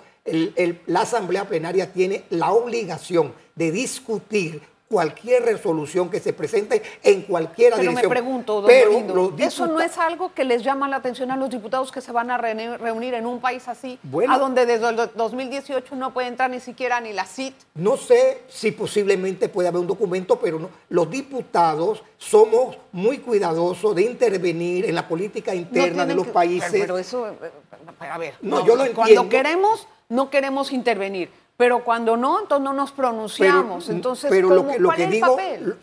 la 0.86 1.02
Asamblea 1.02 1.46
Plenaria 1.46 1.92
tiene 1.92 2.24
la 2.30 2.50
obligación 2.50 3.32
de 3.54 3.70
discutir 3.70 4.60
cualquier 4.90 5.44
resolución 5.44 6.10
que 6.10 6.18
se 6.18 6.32
presente 6.32 6.82
en 7.04 7.22
cualquiera 7.22 7.76
Pero 7.76 7.90
dirección. 7.90 8.10
me 8.10 8.16
pregunto, 8.16 8.60
don 8.60 8.66
Pero 8.66 9.32
¿eso 9.38 9.68
no 9.68 9.80
es 9.80 9.96
algo 9.98 10.34
que 10.34 10.42
les 10.42 10.64
llama 10.64 10.88
la 10.88 10.96
atención 10.96 11.30
a 11.30 11.36
los 11.36 11.48
diputados 11.48 11.92
que 11.92 12.00
se 12.00 12.10
van 12.10 12.28
a 12.32 12.38
reunir 12.38 13.14
en 13.14 13.24
un 13.24 13.40
país 13.40 13.68
así, 13.68 14.00
a 14.28 14.36
donde 14.36 14.66
desde 14.66 14.88
el 14.88 14.96
2018 15.14 15.94
no 15.94 16.12
puede 16.12 16.26
entrar 16.26 16.50
ni 16.50 16.58
siquiera 16.58 17.00
ni 17.00 17.12
la 17.12 17.24
CIT? 17.24 17.54
No 17.76 17.96
sé 17.96 18.42
si 18.48 18.72
posiblemente 18.72 19.48
puede 19.48 19.68
haber 19.68 19.80
un 19.80 19.86
documento, 19.86 20.40
pero 20.40 20.68
los 20.88 21.08
diputados 21.08 22.02
somos 22.18 22.76
muy 22.90 23.18
cuidadosos 23.18 23.94
de 23.94 24.02
intervenir 24.02 24.86
en 24.86 24.96
la 24.96 25.06
política 25.06 25.54
interna 25.54 26.04
de 26.04 26.16
los 26.16 26.26
países. 26.26 26.72
Pero, 26.72 26.98
eso, 26.98 27.28
eh, 27.28 27.36
a 28.00 28.18
ver, 28.18 28.34
no, 28.42 28.66
yo 28.66 28.74
lo 28.74 28.84
entiendo. 28.84 28.94
Cuando 29.14 29.28
queremos, 29.28 29.86
no 30.08 30.30
queremos 30.30 30.72
intervenir 30.72 31.30
pero 31.60 31.84
cuando 31.84 32.16
no, 32.16 32.40
entonces 32.40 32.64
no 32.64 32.72
nos 32.72 32.90
pronunciamos. 32.90 33.90
entonces, 33.90 34.30
pero 34.30 34.48
lo 34.48 34.66
que, 34.66 34.78
lo 34.78 34.90
que 34.92 35.06
digo, 35.08 35.36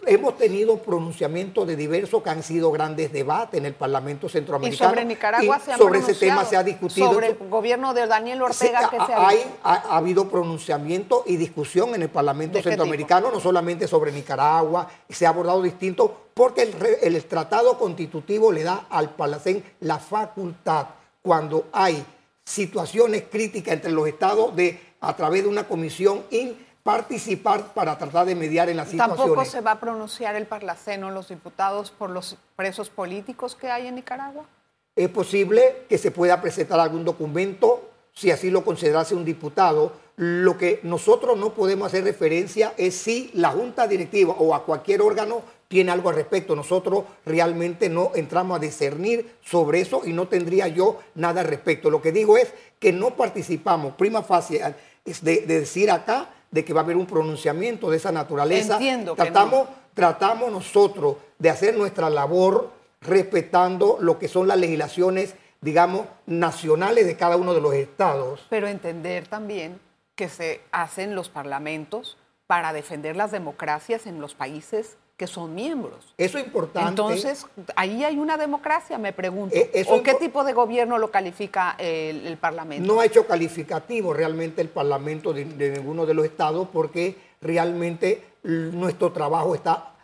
hemos 0.07 0.35
tenido 0.35 0.79
pronunciamientos 0.79 1.67
de 1.67 1.75
diversos 1.75 2.23
que 2.23 2.31
han 2.31 2.41
sido 2.41 2.71
grandes 2.71 3.13
debates 3.13 3.59
en 3.59 3.67
el 3.67 3.75
Parlamento 3.75 4.27
Centroamericano. 4.27 4.89
Y 4.89 4.95
sobre 4.95 5.05
Nicaragua 5.05 5.59
se 5.59 5.73
ha 5.73 5.77
Sobre 5.77 5.99
ese 5.99 6.15
tema 6.15 6.45
se 6.45 6.57
ha 6.57 6.63
discutido. 6.63 7.13
Sobre 7.13 7.27
el 7.27 7.37
gobierno 7.47 7.93
de 7.93 8.07
Daniel 8.07 8.41
Ortega 8.41 8.89
que 8.89 8.97
se 9.05 9.13
ha, 9.13 9.27
hay, 9.27 9.37
ha, 9.61 9.95
habido 9.95 10.27
pronunciamiento 10.27 11.23
y 11.27 11.35
discusión 11.35 11.93
en 11.93 12.01
el 12.01 12.09
Parlamento 12.09 12.59
Centroamericano, 12.59 13.29
no 13.29 13.39
solamente 13.39 13.87
sobre 13.87 14.11
Nicaragua, 14.11 14.89
se 15.07 15.27
ha 15.27 15.29
abordado 15.29 15.61
distinto, 15.61 16.29
porque 16.33 16.63
el, 16.63 16.75
el 17.03 17.23
Tratado 17.25 17.77
Constitutivo 17.77 18.51
le 18.51 18.63
da 18.63 18.87
al 18.89 19.11
Palacén 19.11 19.63
la 19.81 19.99
facultad 19.99 20.87
cuando 21.21 21.67
hay 21.71 22.03
situaciones 22.43 23.25
críticas 23.29 23.73
entre 23.73 23.91
los 23.91 24.07
estados 24.07 24.55
de 24.55 24.86
a 24.99 25.15
través 25.15 25.43
de 25.43 25.49
una 25.49 25.67
comisión 25.67 26.23
y 26.29 26.55
participar 26.83 27.73
para 27.73 27.97
tratar 27.97 28.25
de 28.25 28.33
mediar 28.33 28.69
en 28.69 28.77
la 28.77 28.85
situación. 28.85 29.17
¿Tampoco 29.17 29.43
se 29.43 29.59
va 29.61 29.71
a 29.71 29.79
pronunciar 29.79 30.35
el 30.35 30.45
Parlaceno, 30.45 31.11
los 31.11 31.27
diputados, 31.27 31.91
por 31.91 32.09
los 32.09 32.37
presos 32.55 32.89
políticos 32.89 33.55
que 33.55 33.69
hay 33.69 33.87
en 33.87 33.95
Nicaragua? 33.95 34.45
Es 34.95 35.09
posible 35.09 35.85
que 35.89 35.97
se 35.97 36.11
pueda 36.11 36.41
presentar 36.41 36.79
algún 36.79 37.03
documento, 37.03 37.89
si 38.13 38.31
así 38.31 38.49
lo 38.49 38.63
considerase 38.63 39.15
un 39.15 39.25
diputado. 39.25 39.91
Lo 40.15 40.57
que 40.57 40.79
nosotros 40.83 41.37
no 41.37 41.53
podemos 41.53 41.87
hacer 41.87 42.03
referencia 42.03 42.73
es 42.77 42.95
si 42.95 43.31
la 43.33 43.51
Junta 43.51 43.85
Directiva 43.85 44.33
o 44.39 44.55
a 44.55 44.63
cualquier 44.63 45.01
órgano 45.01 45.41
tiene 45.67 45.91
algo 45.91 46.09
al 46.09 46.15
respecto. 46.15 46.55
Nosotros 46.55 47.03
realmente 47.25 47.89
no 47.89 48.11
entramos 48.15 48.57
a 48.57 48.59
discernir 48.59 49.35
sobre 49.41 49.81
eso 49.81 50.01
y 50.05 50.13
no 50.13 50.27
tendría 50.27 50.67
yo 50.67 50.99
nada 51.15 51.41
al 51.41 51.47
respecto. 51.47 51.89
Lo 51.89 52.01
que 52.01 52.11
digo 52.11 52.37
es 52.37 52.53
que 52.79 52.93
no 52.93 53.15
participamos, 53.15 53.93
prima 53.95 54.23
facie, 54.23 54.63
de, 55.21 55.41
decir 55.41 55.91
acá 55.91 56.29
de 56.51 56.63
que 56.63 56.73
va 56.73 56.81
a 56.81 56.83
haber 56.83 56.97
un 56.97 57.05
pronunciamiento 57.05 57.89
de 57.89 57.97
esa 57.97 58.11
naturaleza. 58.11 58.73
Entiendo 58.73 59.15
tratamos, 59.15 59.67
tratamos 59.93 60.51
nosotros 60.51 61.17
de 61.37 61.49
hacer 61.49 61.75
nuestra 61.75 62.09
labor 62.09 62.71
respetando 63.01 63.97
lo 63.99 64.17
que 64.17 64.27
son 64.27 64.47
las 64.47 64.57
legislaciones, 64.57 65.35
digamos, 65.61 66.07
nacionales 66.25 67.05
de 67.05 67.15
cada 67.15 67.37
uno 67.37 67.53
de 67.53 67.61
los 67.61 67.73
estados. 67.73 68.45
Pero 68.49 68.67
entender 68.67 69.27
también 69.27 69.79
que 70.15 70.29
se 70.29 70.61
hacen 70.71 71.13
los 71.13 71.29
parlamentos 71.29 72.17
para 72.47 72.73
defender 72.73 73.15
las 73.15 73.31
democracias 73.31 74.07
en 74.07 74.19
los 74.19 74.33
países 74.33 74.97
que 75.17 75.25
son 75.25 75.55
miembros. 75.55 76.13
Eso 76.15 76.37
es 76.37 76.45
importante. 76.45 76.89
Entonces, 76.89 77.47
ahí 77.75 78.03
hay 78.03 78.17
una 78.17 78.37
democracia, 78.37 78.99
me 78.99 79.13
pregunto. 79.13 79.55
Eh, 79.55 79.83
¿O 79.89 80.03
qué 80.03 80.13
tipo 80.13 80.43
de 80.43 80.53
gobierno 80.53 80.99
lo 80.99 81.09
califica 81.09 81.75
el, 81.79 82.37
Parlamento? 82.37 82.93
No 82.93 82.99
ha 82.99 83.05
hecho 83.05 83.25
calificativo 83.25 84.13
realmente 84.13 84.61
el 84.61 84.69
Parlamento 84.69 85.33
de, 85.33 85.45
ninguno 85.45 86.05
de 86.05 86.13
los 86.13 86.23
estados 86.23 86.67
porque 86.71 87.17
realmente 87.41 88.23
nuestro 88.43 89.11
trabajo 89.11 89.55
está 89.55 89.96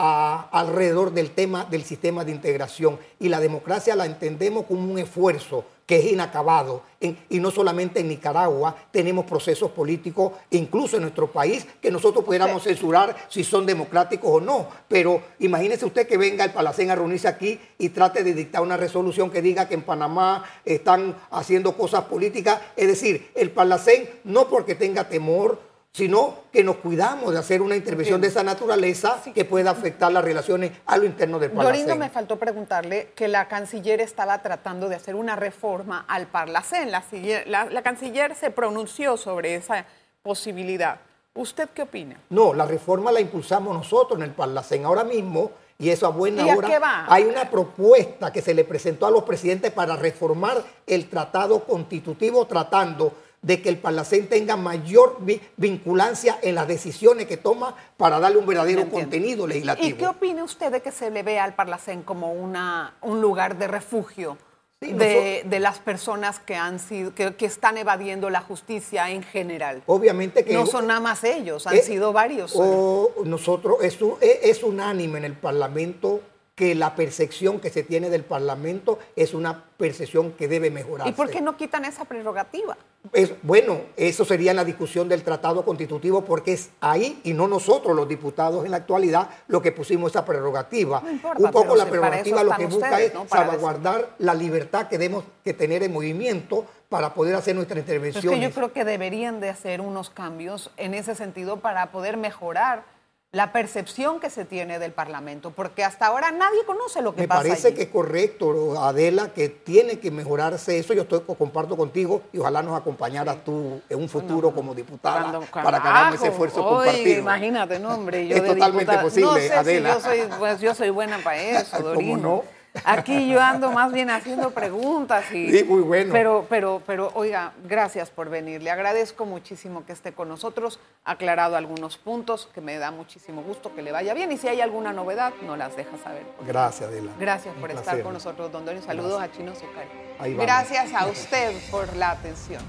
alrededor 0.00 1.12
del 1.12 1.30
tema 1.32 1.66
del 1.66 1.84
sistema 1.84 2.24
de 2.24 2.32
integración 2.32 2.98
y 3.18 3.28
la 3.28 3.38
democracia 3.38 3.94
la 3.94 4.06
entendemos 4.06 4.64
como 4.64 4.90
un 4.90 4.98
esfuerzo 4.98 5.64
que 5.90 5.96
es 5.96 6.12
inacabado. 6.12 6.84
y 7.00 7.40
no 7.40 7.50
solamente 7.50 7.98
en 7.98 8.08
Nicaragua, 8.08 8.76
tenemos 8.92 9.24
procesos 9.24 9.72
políticos, 9.72 10.34
incluso 10.50 10.96
en 10.96 11.02
nuestro 11.02 11.32
país, 11.32 11.66
que 11.80 11.90
nosotros 11.90 12.24
pudiéramos 12.24 12.62
censurar 12.62 13.16
si 13.28 13.42
son 13.42 13.66
democráticos 13.66 14.30
o 14.30 14.40
no. 14.40 14.68
Pero 14.86 15.20
imagínese 15.40 15.86
usted 15.86 16.06
que 16.06 16.16
venga 16.16 16.44
el 16.44 16.52
Palacén 16.52 16.90
a 16.90 16.94
reunirse 16.94 17.26
aquí 17.26 17.58
y 17.76 17.88
trate 17.88 18.22
de 18.22 18.34
dictar 18.34 18.62
una 18.62 18.76
resolución 18.76 19.30
que 19.30 19.42
diga 19.42 19.66
que 19.66 19.74
en 19.74 19.82
Panamá 19.82 20.44
están 20.64 21.16
haciendo 21.30 21.76
cosas 21.76 22.04
políticas. 22.04 22.60
Es 22.76 22.86
decir, 22.86 23.32
el 23.34 23.50
Palacén 23.50 24.08
no 24.22 24.48
porque 24.48 24.76
tenga 24.76 25.08
temor, 25.08 25.69
sino 25.92 26.34
que 26.52 26.62
nos 26.62 26.76
cuidamos 26.76 27.32
de 27.32 27.38
hacer 27.38 27.62
una 27.62 27.74
intervención 27.74 28.20
de 28.20 28.28
esa 28.28 28.44
naturaleza 28.44 29.20
que 29.34 29.44
pueda 29.44 29.70
afectar 29.70 30.12
las 30.12 30.24
relaciones 30.24 30.72
a 30.86 30.96
lo 30.96 31.04
interno 31.04 31.38
del 31.38 31.50
Parlacén. 31.50 31.86
Dorindo, 31.86 31.96
me 31.96 32.10
faltó 32.10 32.38
preguntarle 32.38 33.10
que 33.16 33.26
la 33.26 33.48
canciller 33.48 34.00
estaba 34.00 34.40
tratando 34.40 34.88
de 34.88 34.94
hacer 34.94 35.16
una 35.16 35.34
reforma 35.34 36.04
al 36.06 36.28
Parlacén. 36.28 36.90
La, 36.92 37.82
canciller 37.82 38.36
se 38.36 38.50
pronunció 38.50 39.16
sobre 39.16 39.56
esa 39.56 39.84
posibilidad. 40.22 41.00
¿Usted 41.34 41.68
qué 41.74 41.82
opina? 41.82 42.16
No, 42.30 42.54
la 42.54 42.66
reforma 42.66 43.10
la 43.10 43.20
impulsamos 43.20 43.74
nosotros 43.74 44.18
en 44.18 44.24
el 44.24 44.32
Parlacén. 44.32 44.84
Ahora 44.84 45.02
mismo 45.04 45.50
y 45.80 45.88
eso 45.88 46.06
a 46.06 46.10
buena 46.10 46.44
hora. 46.44 47.06
Hay 47.08 47.24
una 47.24 47.50
propuesta 47.50 48.30
que 48.32 48.42
se 48.42 48.52
le 48.52 48.64
presentó 48.64 49.06
a 49.06 49.10
los 49.10 49.24
presidentes 49.24 49.72
para 49.72 49.96
reformar 49.96 50.62
el 50.86 51.08
tratado 51.08 51.64
constitutivo 51.64 52.46
tratando 52.46 53.14
de 53.42 53.62
que 53.62 53.68
el 53.68 53.78
Parlacén 53.78 54.28
tenga 54.28 54.56
mayor 54.56 55.18
vinculancia 55.56 56.38
en 56.42 56.54
las 56.54 56.68
decisiones 56.68 57.26
que 57.26 57.36
toma 57.36 57.74
para 57.96 58.20
darle 58.20 58.38
un 58.38 58.46
verdadero 58.46 58.88
contenido 58.90 59.46
legislativo. 59.46 59.88
¿Y 59.88 59.92
qué 59.94 60.06
opina 60.06 60.44
usted 60.44 60.70
de 60.70 60.82
que 60.82 60.92
se 60.92 61.10
le 61.10 61.22
vea 61.22 61.44
al 61.44 61.54
Parlacén 61.54 62.02
como 62.02 62.32
una, 62.32 62.94
un 63.00 63.20
lugar 63.20 63.56
de 63.58 63.68
refugio? 63.68 64.36
de, 64.80 65.58
las 65.60 65.78
personas 65.78 66.38
que 66.38 66.54
han 66.54 66.78
sido 66.78 67.14
que, 67.14 67.34
están 67.40 67.76
evadiendo 67.76 68.30
la 68.30 68.40
justicia 68.40 69.10
en 69.10 69.22
general. 69.22 69.82
Obviamente 69.86 70.44
que 70.44 70.54
no 70.54 70.66
son 70.66 70.86
nada 70.86 71.00
más 71.00 71.22
ellos, 71.22 71.66
han 71.66 71.76
eh, 71.76 71.82
sido 71.82 72.12
varios. 72.14 72.52
O 72.54 73.12
nosotros 73.24 73.76
es, 73.82 73.98
es 74.20 74.62
unánime 74.62 75.18
en 75.18 75.24
el 75.24 75.34
Parlamento 75.34 76.22
que 76.60 76.74
la 76.74 76.94
percepción 76.94 77.58
que 77.58 77.70
se 77.70 77.82
tiene 77.82 78.10
del 78.10 78.22
Parlamento 78.22 78.98
es 79.16 79.32
una 79.32 79.64
percepción 79.78 80.32
que 80.32 80.46
debe 80.46 80.70
mejorarse. 80.70 81.08
¿Y 81.08 81.14
por 81.14 81.30
qué 81.30 81.40
no 81.40 81.56
quitan 81.56 81.86
esa 81.86 82.04
prerrogativa? 82.04 82.76
Es, 83.14 83.32
bueno, 83.42 83.80
eso 83.96 84.26
sería 84.26 84.52
la 84.52 84.62
discusión 84.62 85.08
del 85.08 85.22
tratado 85.22 85.64
constitutivo 85.64 86.22
porque 86.22 86.52
es 86.52 86.68
ahí 86.82 87.18
y 87.24 87.32
no 87.32 87.48
nosotros 87.48 87.96
los 87.96 88.06
diputados 88.06 88.66
en 88.66 88.72
la 88.72 88.76
actualidad 88.76 89.30
lo 89.48 89.62
que 89.62 89.72
pusimos 89.72 90.10
esa 90.10 90.26
prerrogativa. 90.26 91.02
Un 91.38 91.50
poco 91.50 91.76
la 91.76 91.86
prerrogativa 91.86 92.44
lo 92.44 92.54
que 92.54 92.66
busca 92.66 93.00
es 93.00 93.10
salvaguardar 93.30 94.10
la 94.18 94.34
libertad 94.34 94.86
que 94.88 94.98
debemos 94.98 95.24
que 95.42 95.54
tener 95.54 95.82
en 95.82 95.94
movimiento 95.94 96.66
para 96.90 97.14
poder 97.14 97.36
hacer 97.36 97.56
nuestra 97.56 97.78
intervención. 97.78 98.38
yo 98.38 98.50
creo 98.50 98.74
que 98.74 98.84
deberían 98.84 99.40
de 99.40 99.48
hacer 99.48 99.80
unos 99.80 100.10
cambios 100.10 100.70
en 100.76 100.92
ese 100.92 101.14
sentido 101.14 101.60
para 101.60 101.90
poder 101.90 102.18
mejorar 102.18 102.84
la 103.32 103.52
percepción 103.52 104.18
que 104.18 104.28
se 104.28 104.44
tiene 104.44 104.80
del 104.80 104.90
Parlamento, 104.90 105.52
porque 105.52 105.84
hasta 105.84 106.06
ahora 106.06 106.32
nadie 106.32 106.64
conoce 106.66 107.00
lo 107.00 107.14
que 107.14 107.28
pasa. 107.28 107.42
Me 107.42 107.48
parece 107.50 107.74
que 107.74 107.82
es 107.82 107.88
correcto, 107.88 108.82
Adela, 108.82 109.32
que 109.32 109.48
tiene 109.48 110.00
que 110.00 110.10
mejorarse 110.10 110.78
eso. 110.78 110.94
Yo 110.94 111.02
estoy, 111.02 111.20
comparto 111.20 111.76
contigo 111.76 112.22
y 112.32 112.38
ojalá 112.38 112.60
nos 112.62 112.76
acompañaras 112.76 113.44
tú 113.44 113.80
en 113.88 113.98
un 114.00 114.08
futuro 114.08 114.52
como 114.52 114.74
diputada 114.74 115.40
para 115.52 115.80
que 115.80 115.88
hagamos 115.88 116.14
ese 116.16 116.28
esfuerzo 116.28 116.66
compartido. 116.66 117.20
Imagínate, 117.20 117.78
no, 117.78 117.94
hombre. 117.94 118.32
es 118.36 118.44
totalmente 118.44 118.98
posible, 118.98 119.52
Adela. 119.52 119.94
yo, 119.94 120.00
soy, 120.00 120.20
pues, 120.38 120.60
yo 120.60 120.74
soy 120.74 120.90
buena 120.90 121.18
para 121.18 121.40
eso, 121.60 121.78
Dorino. 121.78 122.16
no? 122.16 122.59
Aquí 122.84 123.28
yo 123.28 123.40
ando 123.40 123.72
más 123.72 123.92
bien 123.92 124.10
haciendo 124.10 124.52
preguntas 124.52 125.30
y. 125.32 125.50
Sí, 125.50 125.64
muy 125.64 125.80
bueno. 125.82 126.12
Pero, 126.12 126.46
pero, 126.48 126.82
pero, 126.86 127.10
oiga, 127.14 127.52
gracias 127.64 128.10
por 128.10 128.30
venir. 128.30 128.62
Le 128.62 128.70
agradezco 128.70 129.26
muchísimo 129.26 129.84
que 129.84 129.92
esté 129.92 130.12
con 130.12 130.28
nosotros. 130.28 130.78
Ha 131.04 131.12
aclarado 131.12 131.56
algunos 131.56 131.98
puntos 131.98 132.48
que 132.54 132.60
me 132.60 132.78
da 132.78 132.90
muchísimo 132.92 133.42
gusto 133.42 133.74
que 133.74 133.82
le 133.82 133.90
vaya 133.90 134.14
bien. 134.14 134.30
Y 134.30 134.36
si 134.36 134.46
hay 134.48 134.60
alguna 134.60 134.92
novedad, 134.92 135.32
no 135.42 135.56
las 135.56 135.76
deja 135.76 135.96
saber. 135.98 136.22
Gracias, 136.46 136.88
Adela. 136.88 137.10
Gracias 137.18 137.54
por 137.54 137.70
Un 137.70 137.76
estar 137.76 137.84
placer. 137.84 138.02
con 138.04 138.12
nosotros, 138.14 138.52
don 138.52 138.64
Donio. 138.64 138.82
Saludos 138.82 139.20
a 139.20 139.30
Chino 139.32 139.52
Zucari. 139.54 140.34
Gracias 140.36 140.94
a 140.94 141.06
usted 141.06 141.52
por 141.70 141.96
la 141.96 142.12
atención. 142.12 142.62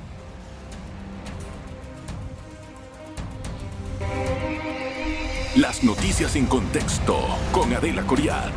Las 5.55 5.83
noticias 5.83 6.35
en 6.35 6.45
contexto 6.45 7.19
con 7.51 7.73
Adela 7.73 8.03
Coriad. 8.03 8.51